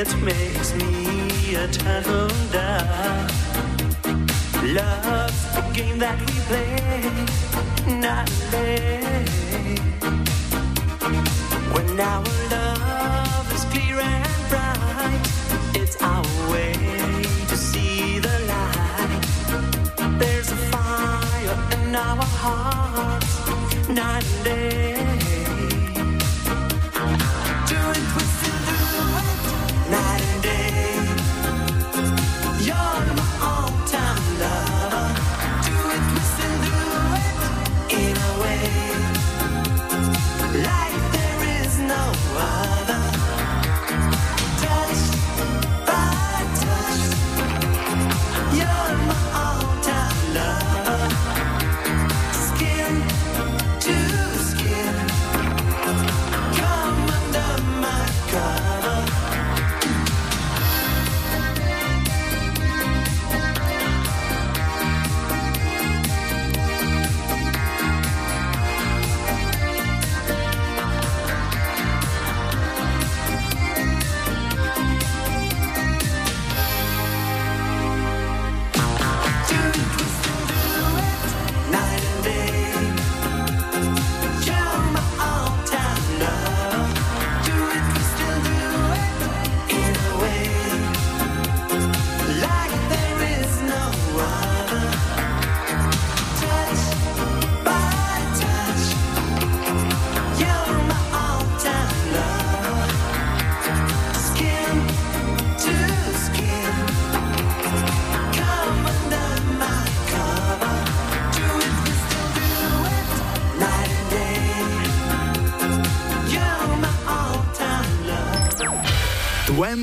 [0.00, 2.32] it makes me a dove.
[4.76, 9.26] Love's the game that we play, not day.
[11.74, 14.29] When our love is clear and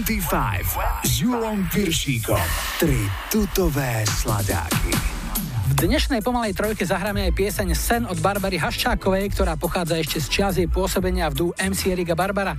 [0.08, 2.40] 25 s Julom Piršíkom.
[2.80, 4.96] Tri tutové sladáky.
[5.68, 10.28] V dnešnej pomalej trojke zahráme aj pieseň Sen od Barbary Haščákovej, ktorá pochádza ešte z
[10.32, 12.56] čas jej pôsobenia v dú MC Erika Barbara.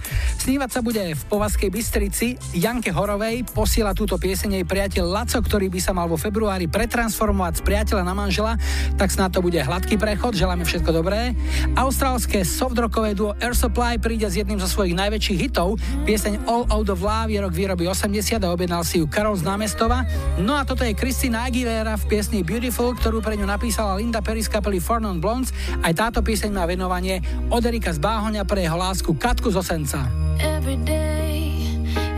[0.49, 2.41] Snívať sa bude v Povazkej Bystrici.
[2.57, 7.61] Janke Horovej posiela túto pieseň jej priateľ Laco, ktorý by sa mal vo februári pretransformovať
[7.61, 8.57] z priateľa na manžela,
[8.97, 11.37] tak snad to bude hladký prechod, želáme všetko dobré.
[11.77, 15.77] Austrálske softrockové duo Air Supply príde s jedným zo svojich najväčších hitov.
[16.09, 19.45] Pieseň All Out of Love je rok výroby 80 a objednal si ju Karol z
[19.45, 20.09] Námestova.
[20.41, 24.41] No a toto je Kristina Aguilera v piesni Beautiful, ktorú pre ňu napísala Linda Perry
[24.41, 25.53] z kapely Four Non Blondes.
[25.85, 27.21] Aj táto pieseň má venovanie
[27.53, 30.09] od Erika z Báhoňa pre jeho lásku Katku z Osenca.
[30.41, 31.65] Every day.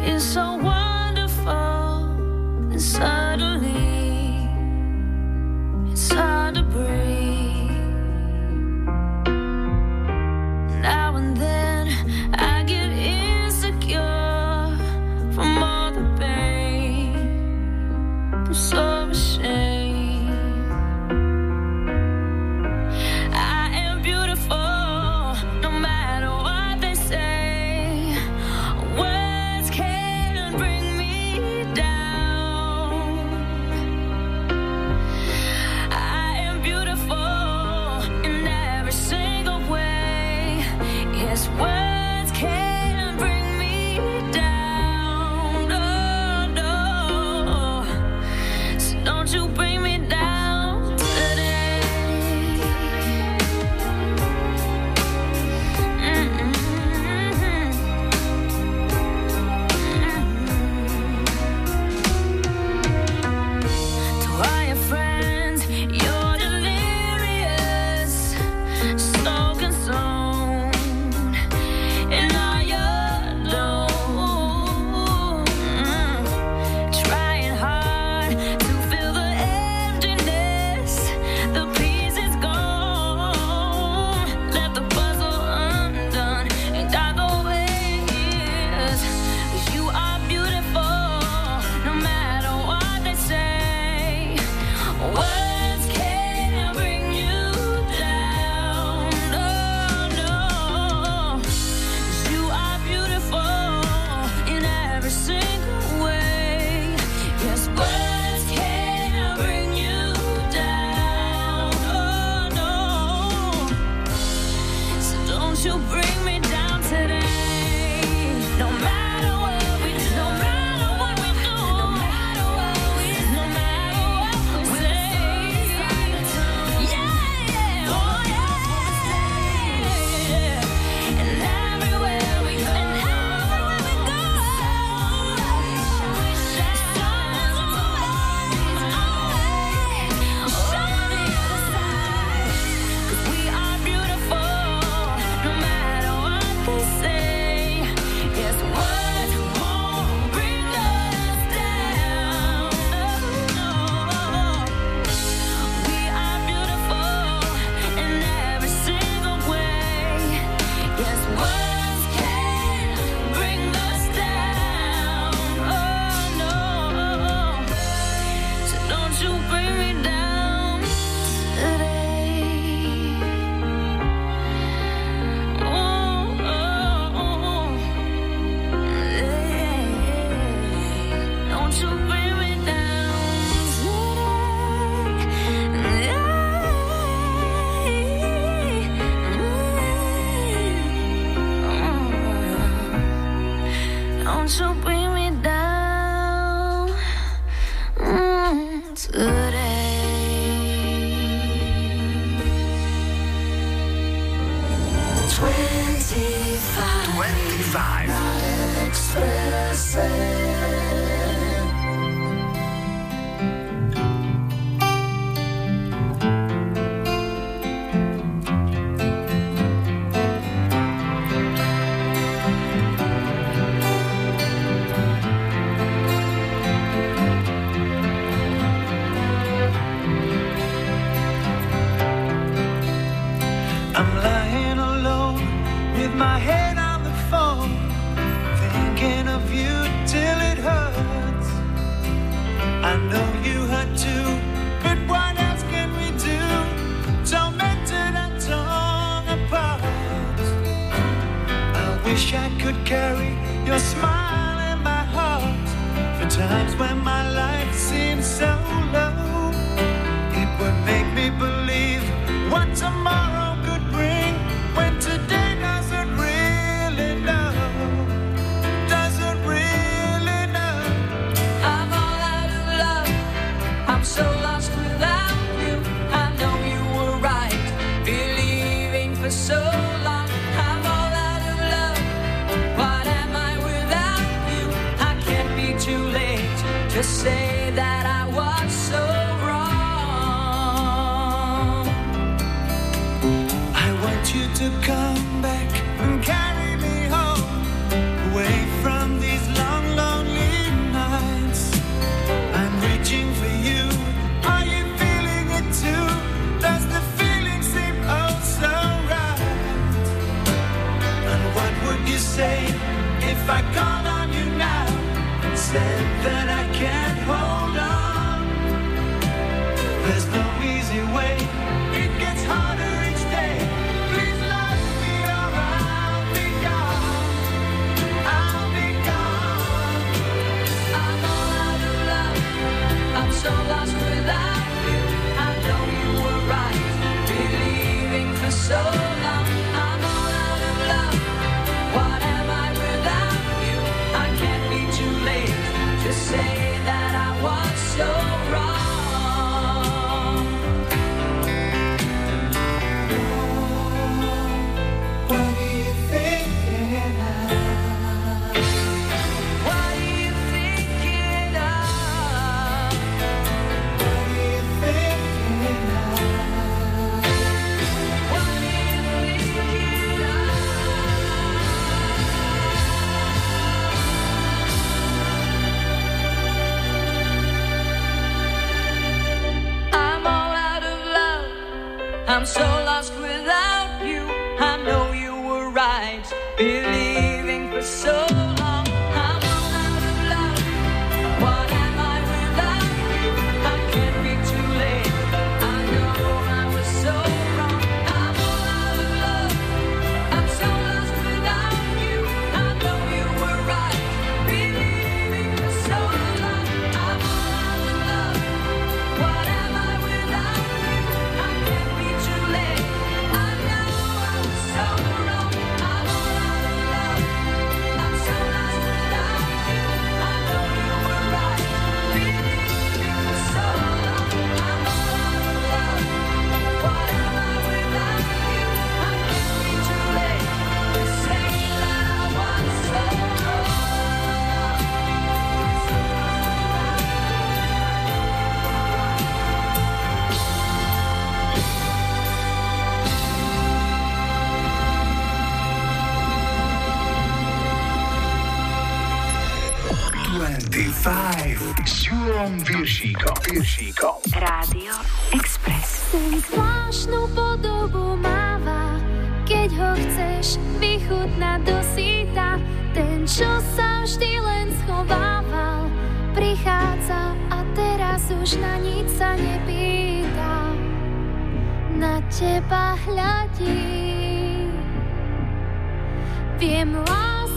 [0.05, 1.53] Is so wonderful,
[2.73, 3.80] and suddenly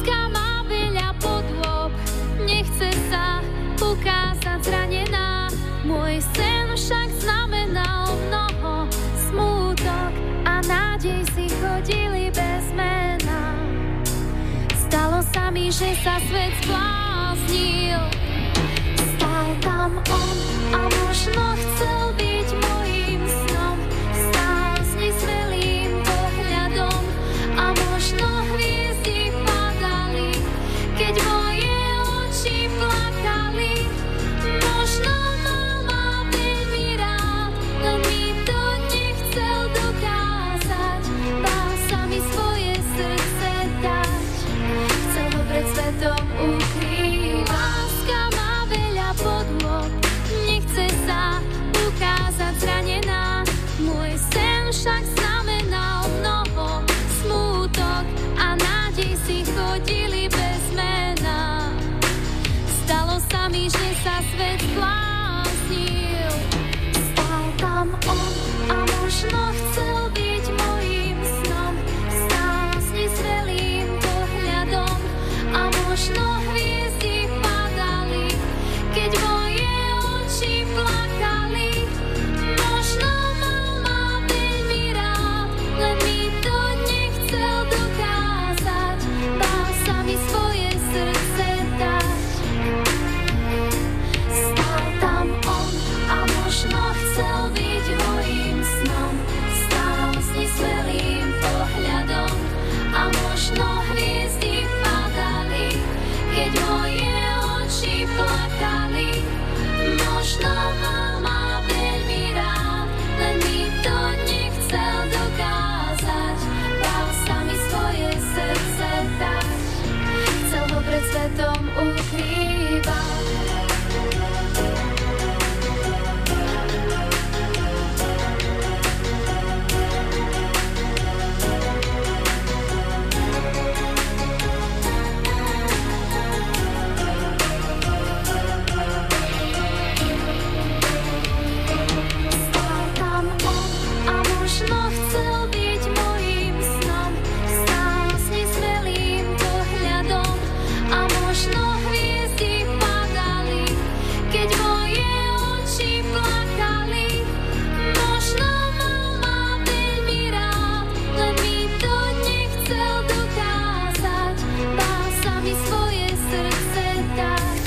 [0.03, 1.91] láska má veľa podôb,
[2.43, 3.39] nechce sa
[3.79, 5.47] ukázať zranená.
[5.87, 8.87] Môj sen však znamenal mnoho,
[9.27, 10.11] smútok
[10.43, 13.55] a nádej si chodili bez mena.
[14.75, 18.03] Stalo sa mi, že sa svet zbláznil,
[19.15, 20.37] stál tam on
[20.75, 22.02] a možno chcel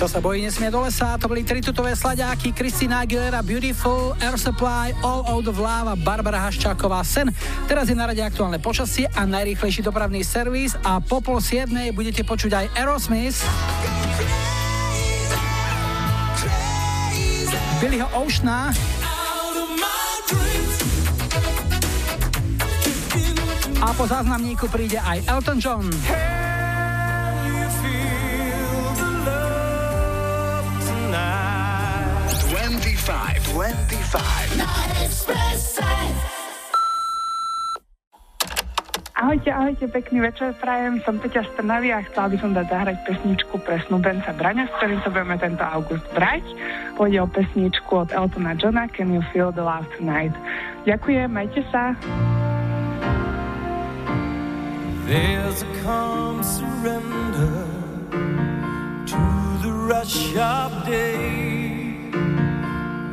[0.06, 4.38] To sa bojí nesmie do lesa, to boli tri tutové slaďáky, Kristina Aguilera, Beautiful, Air
[4.38, 7.34] Supply, All Out of Love a Barbara Haščáková Sen.
[7.66, 12.22] Teraz je na rade aktuálne počasie a najrýchlejší dopravný servis a po pol siedmej budete
[12.22, 13.42] počuť aj Aerosmith.
[17.82, 18.70] Billyho Oceana
[23.82, 25.90] a po záznamníku príde aj Elton John.
[33.56, 35.56] 25, 25.
[39.16, 41.00] Ahojte, ahojte, pekný večer prajem.
[41.08, 44.76] Som Peťa z Trnavy a chcela by som dať zahrať pesničku pre snúbenca Braňa, s
[44.76, 46.44] ktorým sa budeme tento august brať.
[47.00, 50.36] Pôjde o pesničku od Eltona Johna Can You Feel the Love Tonight.
[50.84, 51.96] Ďakujem, majte sa.
[55.08, 57.64] There's a calm surrender
[59.08, 59.20] to
[59.64, 61.55] the rush of day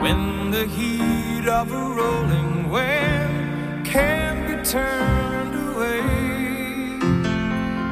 [0.04, 6.02] when the heat of a rolling wave can be turned away.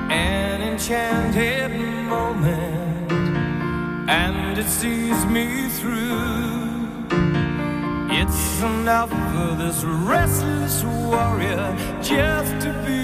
[0.10, 3.10] An enchanted moment,
[4.10, 7.08] and it sees me through.
[8.20, 11.68] It's enough for this restless warrior
[12.02, 13.04] just to be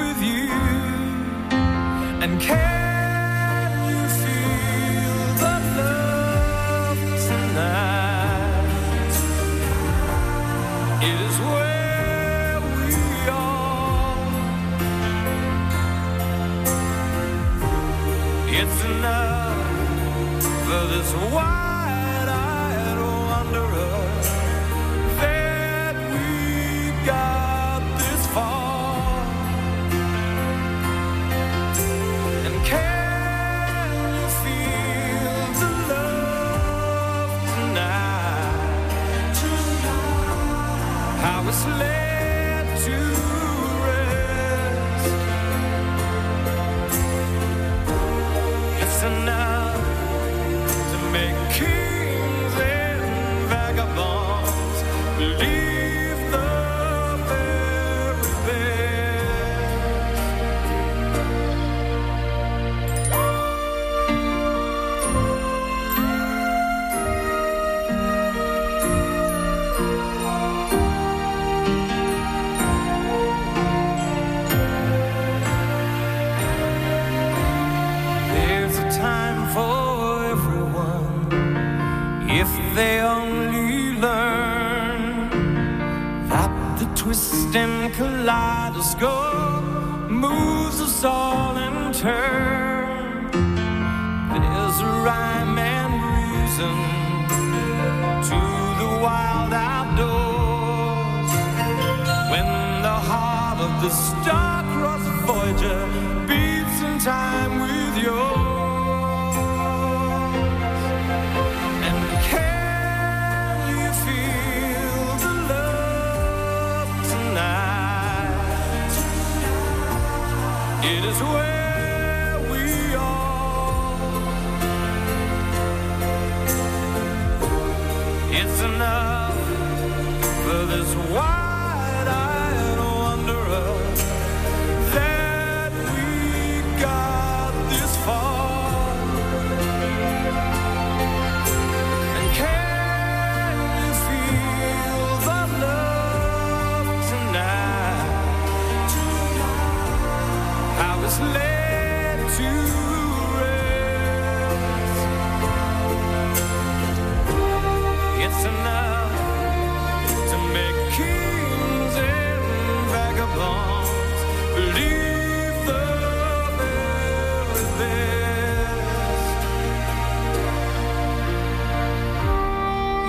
[0.00, 0.48] with you.
[2.22, 2.87] And can
[21.18, 21.57] for this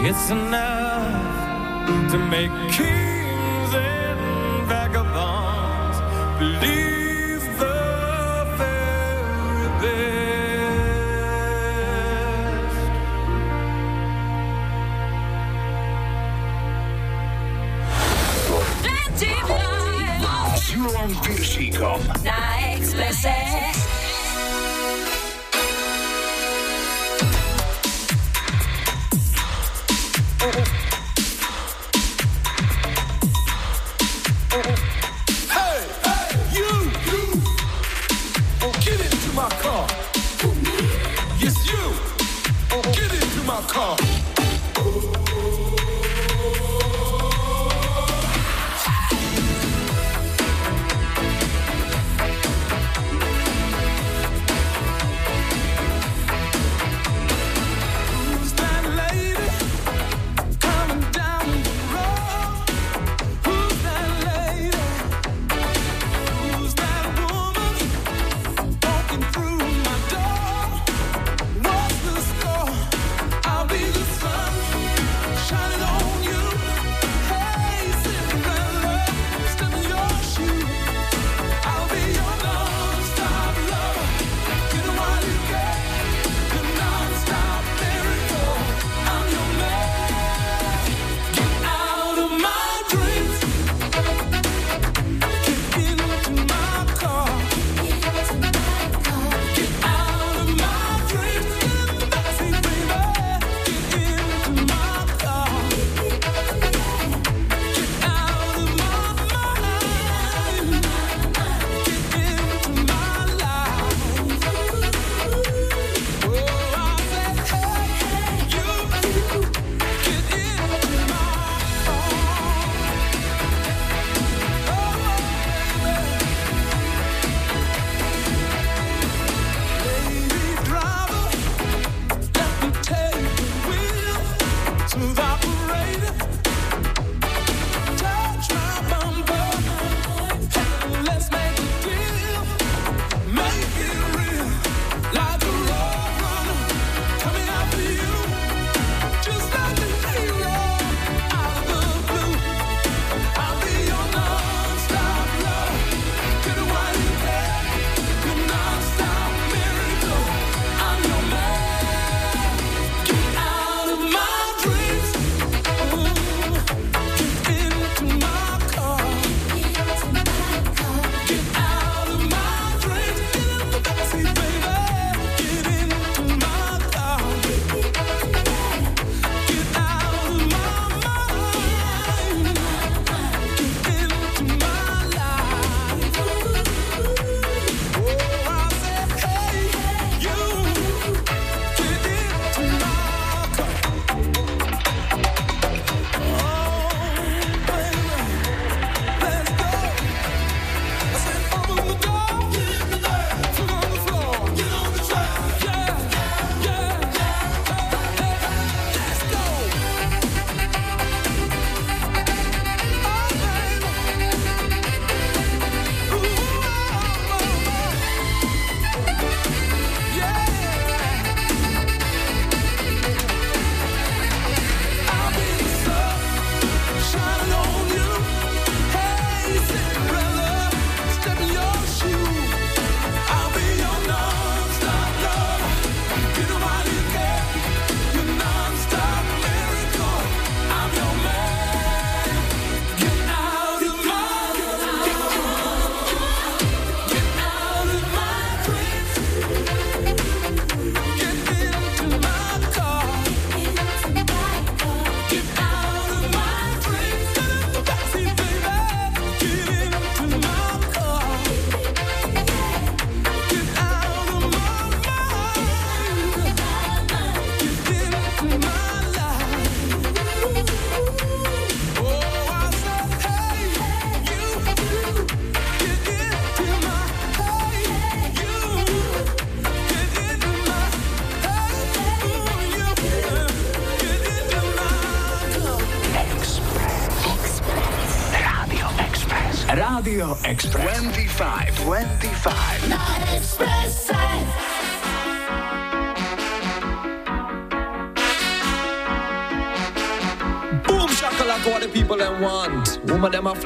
[0.01, 3.18] It's enough to make kings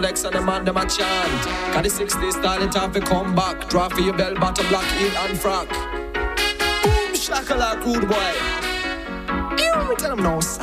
[0.04, 1.44] flex and them and them a chant.
[1.72, 3.70] Cause the 60s style, started time to come back.
[3.70, 5.70] Draw for your bell bottom, black heel and frack.
[6.84, 8.34] Boom, shakalak, rude boy.
[9.64, 10.63] You tell them no, sir.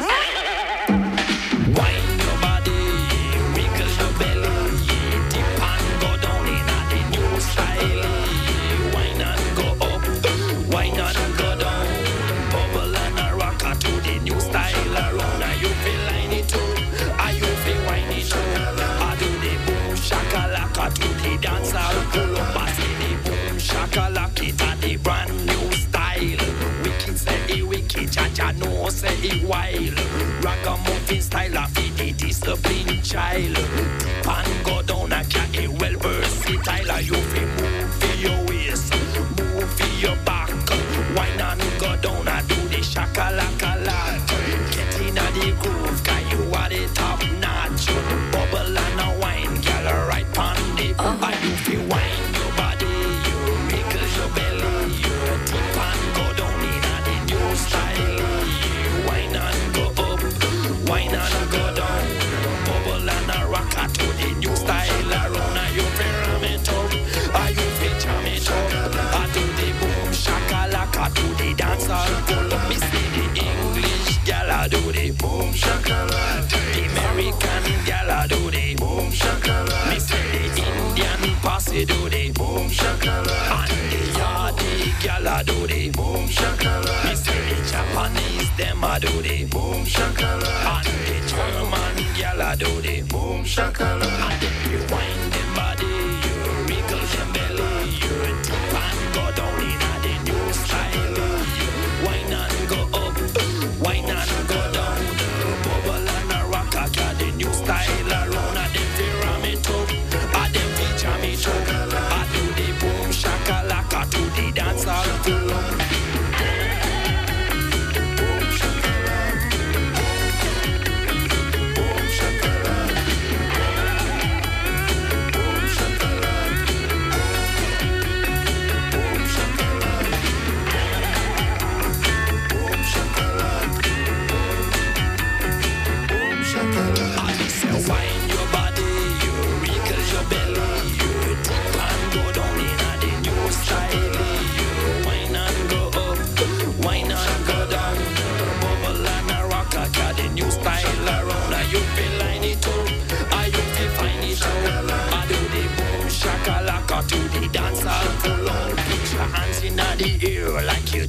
[92.52, 95.19] A do the boom shakalaka.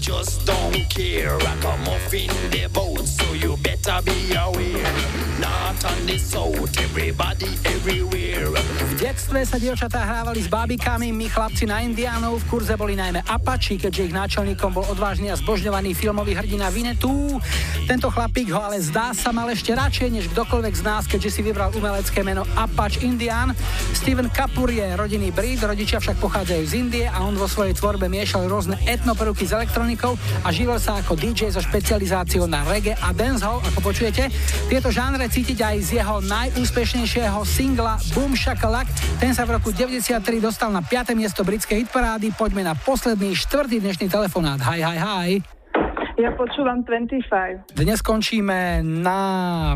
[0.01, 1.37] Just don't care.
[1.37, 4.91] I come off in the boat, so you better be aware.
[5.39, 8.47] Not on the south, everybody everywhere.
[8.47, 13.23] V detstve sa dievčatá hrávali s bábikami, my chlapci na Indiánov, v kurze boli najmä
[13.23, 17.39] Apači, keďže ich náčelníkom bol odvážny a zbožňovaný filmový hrdina Vinetu.
[17.87, 21.41] Tento chlapík ho ale zdá sa mal ešte radšej než kdokoľvek z nás, keďže si
[21.47, 23.55] vybral umelecké meno Apač Indian.
[23.95, 28.11] Steven Kapur je rodinný Brit, rodičia však pochádzajú z Indie a on vo svojej tvorbe
[28.11, 30.11] miešal rôzne etnoperuky s elektronikou
[30.43, 34.27] a živil sa ako DJ so špecializáciou na reggae a dancehall, ako počujete.
[34.67, 38.91] Tieto žánre cítiť aj z jeho najúspešnejšieho singla Boom Shakalak.
[39.22, 41.14] Ten sa v roku 93 dostal na 5.
[41.14, 42.34] miesto britskej hitparády.
[42.34, 44.57] Poďme na posledný štvrtý dnešný telefonát.
[44.65, 45.31] Hi, hi, hi.
[46.18, 47.69] Ja počúvam 25.
[47.77, 49.22] Dnes končíme na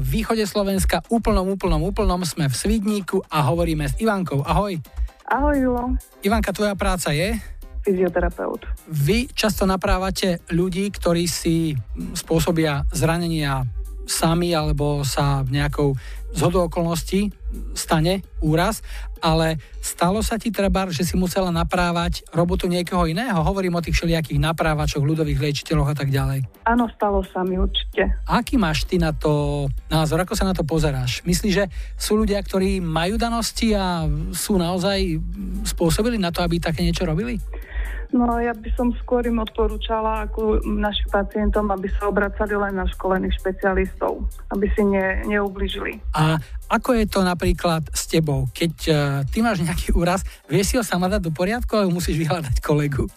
[0.02, 2.26] východe Slovenska, úplnom, úplnom, úplnom.
[2.26, 4.42] Sme v Svidníku a hovoríme s Ivankou.
[4.42, 4.82] Ahoj.
[5.30, 5.94] Ahoj, Julo.
[6.26, 7.38] Ivanka, tvoja práca je?
[7.86, 8.66] Fyzioterapeut.
[8.90, 11.78] Vy často naprávate ľudí, ktorí si
[12.18, 13.62] spôsobia zranenia
[14.06, 15.98] sami alebo sa nejakou
[16.36, 17.32] zhodou okolností
[17.72, 18.84] stane úraz,
[19.24, 23.40] ale stalo sa ti treba, že si musela naprávať robotu niekoho iného?
[23.40, 26.44] Hovorím o tých všelijakých naprávačoch, ľudových liečiteľoch a tak ďalej.
[26.68, 28.20] Áno, stalo sa mi určite.
[28.28, 30.20] Aký máš ty na to názor?
[30.28, 31.24] Ako sa na to pozeráš?
[31.24, 31.66] Myslíš, že
[31.96, 34.04] sú ľudia, ktorí majú danosti a
[34.36, 35.24] sú naozaj
[35.64, 37.40] spôsobili na to, aby také niečo robili?
[38.16, 42.88] No ja by som skôr im odporúčala ako našim pacientom, aby sa obracali len na
[42.88, 44.24] školených špecialistov,
[44.56, 46.00] aby si ne, neubližili.
[46.16, 46.40] A
[46.72, 48.48] ako je to napríklad s tebou?
[48.56, 48.98] Keď uh,
[49.28, 53.12] ty máš nejaký úraz, vieš si ho sama dať do poriadku, alebo musíš vyhľadať kolegu?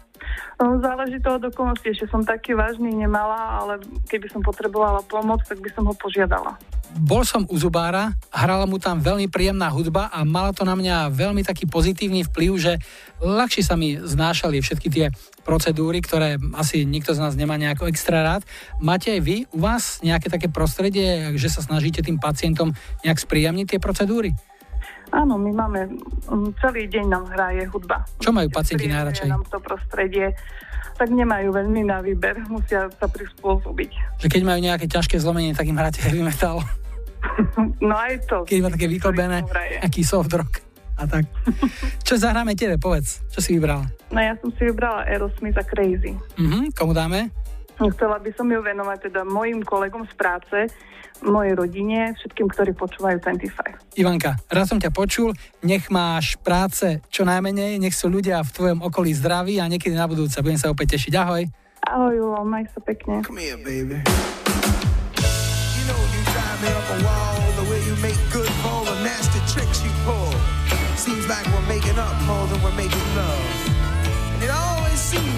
[0.59, 3.79] No, záleží to od okolností, ešte som taký vážny nemala, ale
[4.11, 6.59] keby som potrebovala pomoc, tak by som ho požiadala.
[6.99, 11.13] Bol som u zubára, hrala mu tam veľmi príjemná hudba a mala to na mňa
[11.13, 12.73] veľmi taký pozitívny vplyv, že
[13.21, 15.07] ľahšie sa mi znášali všetky tie
[15.45, 18.43] procedúry, ktoré asi nikto z nás nemá nejako extra rád.
[18.81, 22.73] Máte aj vy u vás nejaké také prostredie, že sa snažíte tým pacientom
[23.05, 24.33] nejak spríjemniť tie procedúry?
[25.09, 25.81] Áno, my máme,
[26.29, 28.05] mm, celý deň nám hraje hudba.
[28.21, 29.29] Čo majú pacienti najradšej?
[29.33, 30.37] nám to prostredie,
[30.99, 34.21] tak nemajú veľmi na výber, musia sa prispôsobiť.
[34.21, 36.61] Že keď majú nejaké ťažké zlomenie, tak im hráte heavy metal.
[37.83, 38.47] No aj to.
[38.47, 39.43] Keď má také vyklbené,
[39.83, 40.63] aký soft rock
[40.99, 41.27] a tak.
[42.07, 43.87] Čo zahráme tebe, povedz, čo si vybrala?
[44.11, 46.15] No ja som si vybrala Aerosmith a Crazy.
[46.39, 47.31] Mhm, komu dáme?
[47.79, 50.59] Chcela by som ju venovať teda mojim kolegom z práce,
[51.23, 53.95] mojej rodine, všetkým, ktorí počúvajú 25.
[53.95, 55.31] Ivanka, raz som ťa počul,
[55.63, 60.11] nech máš práce čo najmenej, nech sú ľudia v tvojom okolí zdraví a niekedy na
[60.11, 60.43] budúce.
[60.43, 61.15] Budem sa opäť tešiť.
[61.23, 61.43] Ahoj.
[61.87, 63.23] Ahoj, Julo, maj sa pekne.
[63.23, 64.03] Come here, baby.
[65.79, 68.99] You know you drive me up a wall, the way you make good all the
[69.07, 70.35] nasty tricks you pull.
[70.99, 73.47] Seems like we're making up more than we're making love.
[74.35, 75.38] And it always seems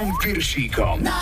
[0.00, 1.04] Pavlom Piršíkom.
[1.04, 1.12] Na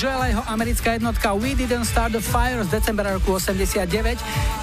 [0.00, 3.12] záverom aj Billy Joel a jeho americká jednotka We Didn't Start the Fire z decembra
[3.12, 3.84] roku 89.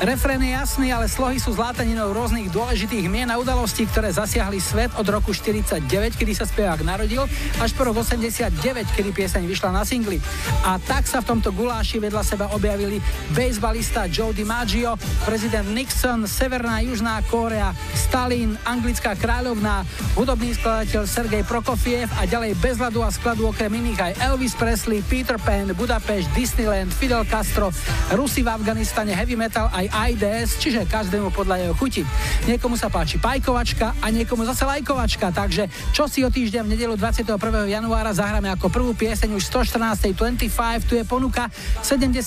[0.01, 4.89] Refrén je jasný, ale slohy sú zlátaninou rôznych dôležitých mien a udalostí, ktoré zasiahli svet
[4.97, 7.29] od roku 49, kedy sa spevák narodil,
[7.61, 8.57] až po rok 89,
[8.97, 10.17] kedy pieseň vyšla na singli.
[10.65, 12.97] A tak sa v tomto guláši vedľa seba objavili
[13.37, 17.73] baseballista Joe DiMaggio, prezident Nixon, Severná a Južná Kórea,
[18.17, 19.85] Stalin, anglická kráľovná,
[20.17, 25.05] hudobný skladateľ Sergej Prokofiev a ďalej bez ľadu a skladu okrem iných aj Elvis Presley,
[25.05, 27.69] Peter Pan, Budapešť, Disneyland, Fidel Castro,
[28.17, 32.01] Rusi v Afganistane, heavy metal aj IDS, čiže každému podľa jeho chuti.
[32.49, 36.97] Niekomu sa páči pajkovačka a niekomu zase lajkovačka, takže čo si o týždeň v nedelu
[36.97, 37.37] 21.
[37.69, 40.17] januára zahráme ako prvú pieseň už 114.
[40.17, 41.53] 25, tu je ponuka
[41.85, 42.17] 70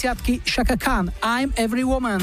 [0.46, 2.22] Shaka Khan, I'm Every Woman.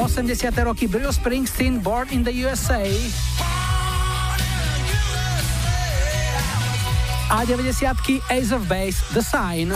[0.00, 0.64] 80.
[0.64, 2.88] roky Bruce Springsteen, Born in the USA.
[7.28, 9.68] A 90 Ace of Base, The Sign.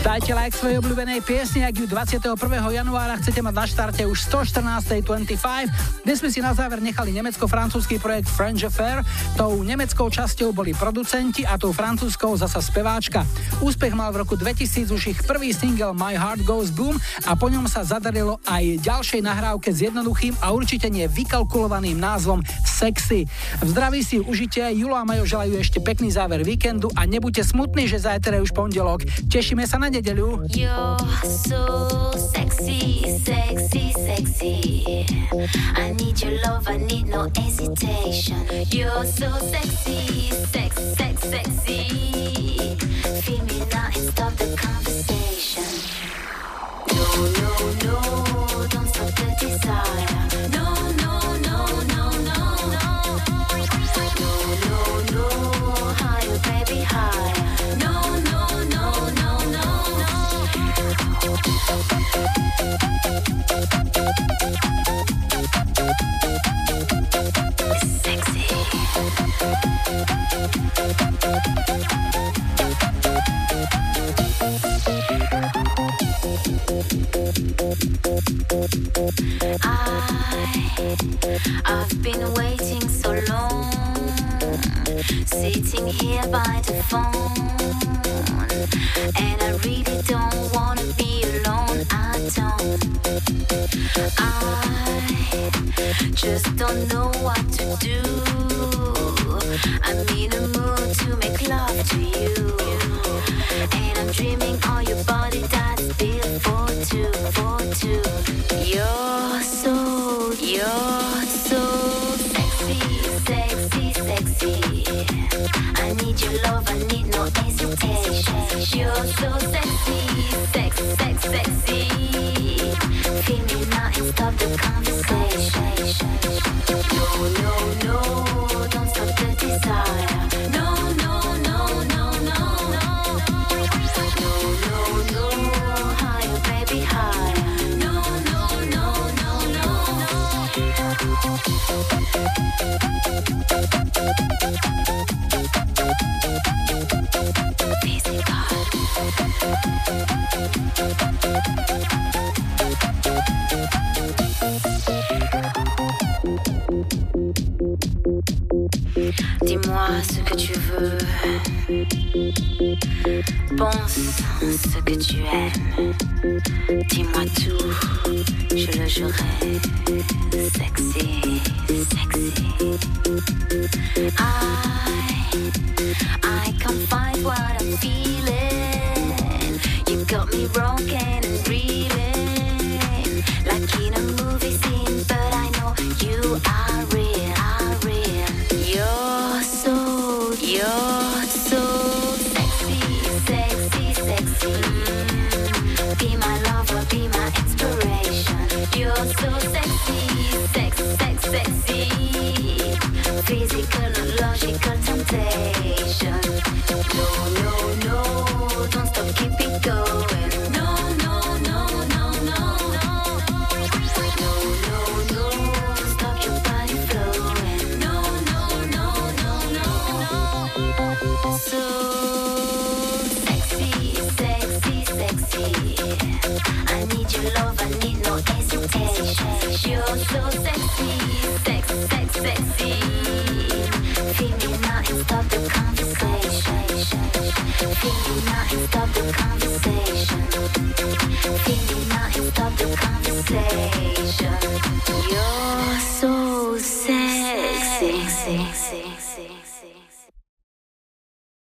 [0.00, 2.40] Dajte like svojej obľúbenej piesni, ak ju 21.
[2.72, 5.04] januára chcete mať na štarte už 114.
[6.00, 6.04] 25.
[6.04, 9.04] Dnes sme si na záver nechali nemecko-francúzsky projekt French Affair.
[9.36, 13.24] Tou nemeckou časťou boli producenti a tou francúzskou zasa speváčka.
[13.60, 16.96] Úspech mal v roku 2000 už ich prvý single My Heart Goes Boom
[17.28, 22.40] a po ňom sa zadarilo aj ďalšej nahrávke s jednoduchým a určite nie vykalkulovaným názvom
[22.64, 23.28] Sexy.
[23.60, 27.84] V zdraví si užite, Julo a Majo želajú ešte pekný záver víkendu a nebuďte smutní,
[27.84, 29.04] že zajtra je už pondelok.
[29.28, 30.48] Tešíme sa na nedeľu.
[30.56, 30.96] You're
[31.28, 34.54] so sexy, sexy, sexy.
[35.90, 38.46] I need your love, I need no hesitation.
[38.70, 42.76] You're so sexy, sex, sex, sexy.
[43.22, 44.79] Feel me now and stop the conversation.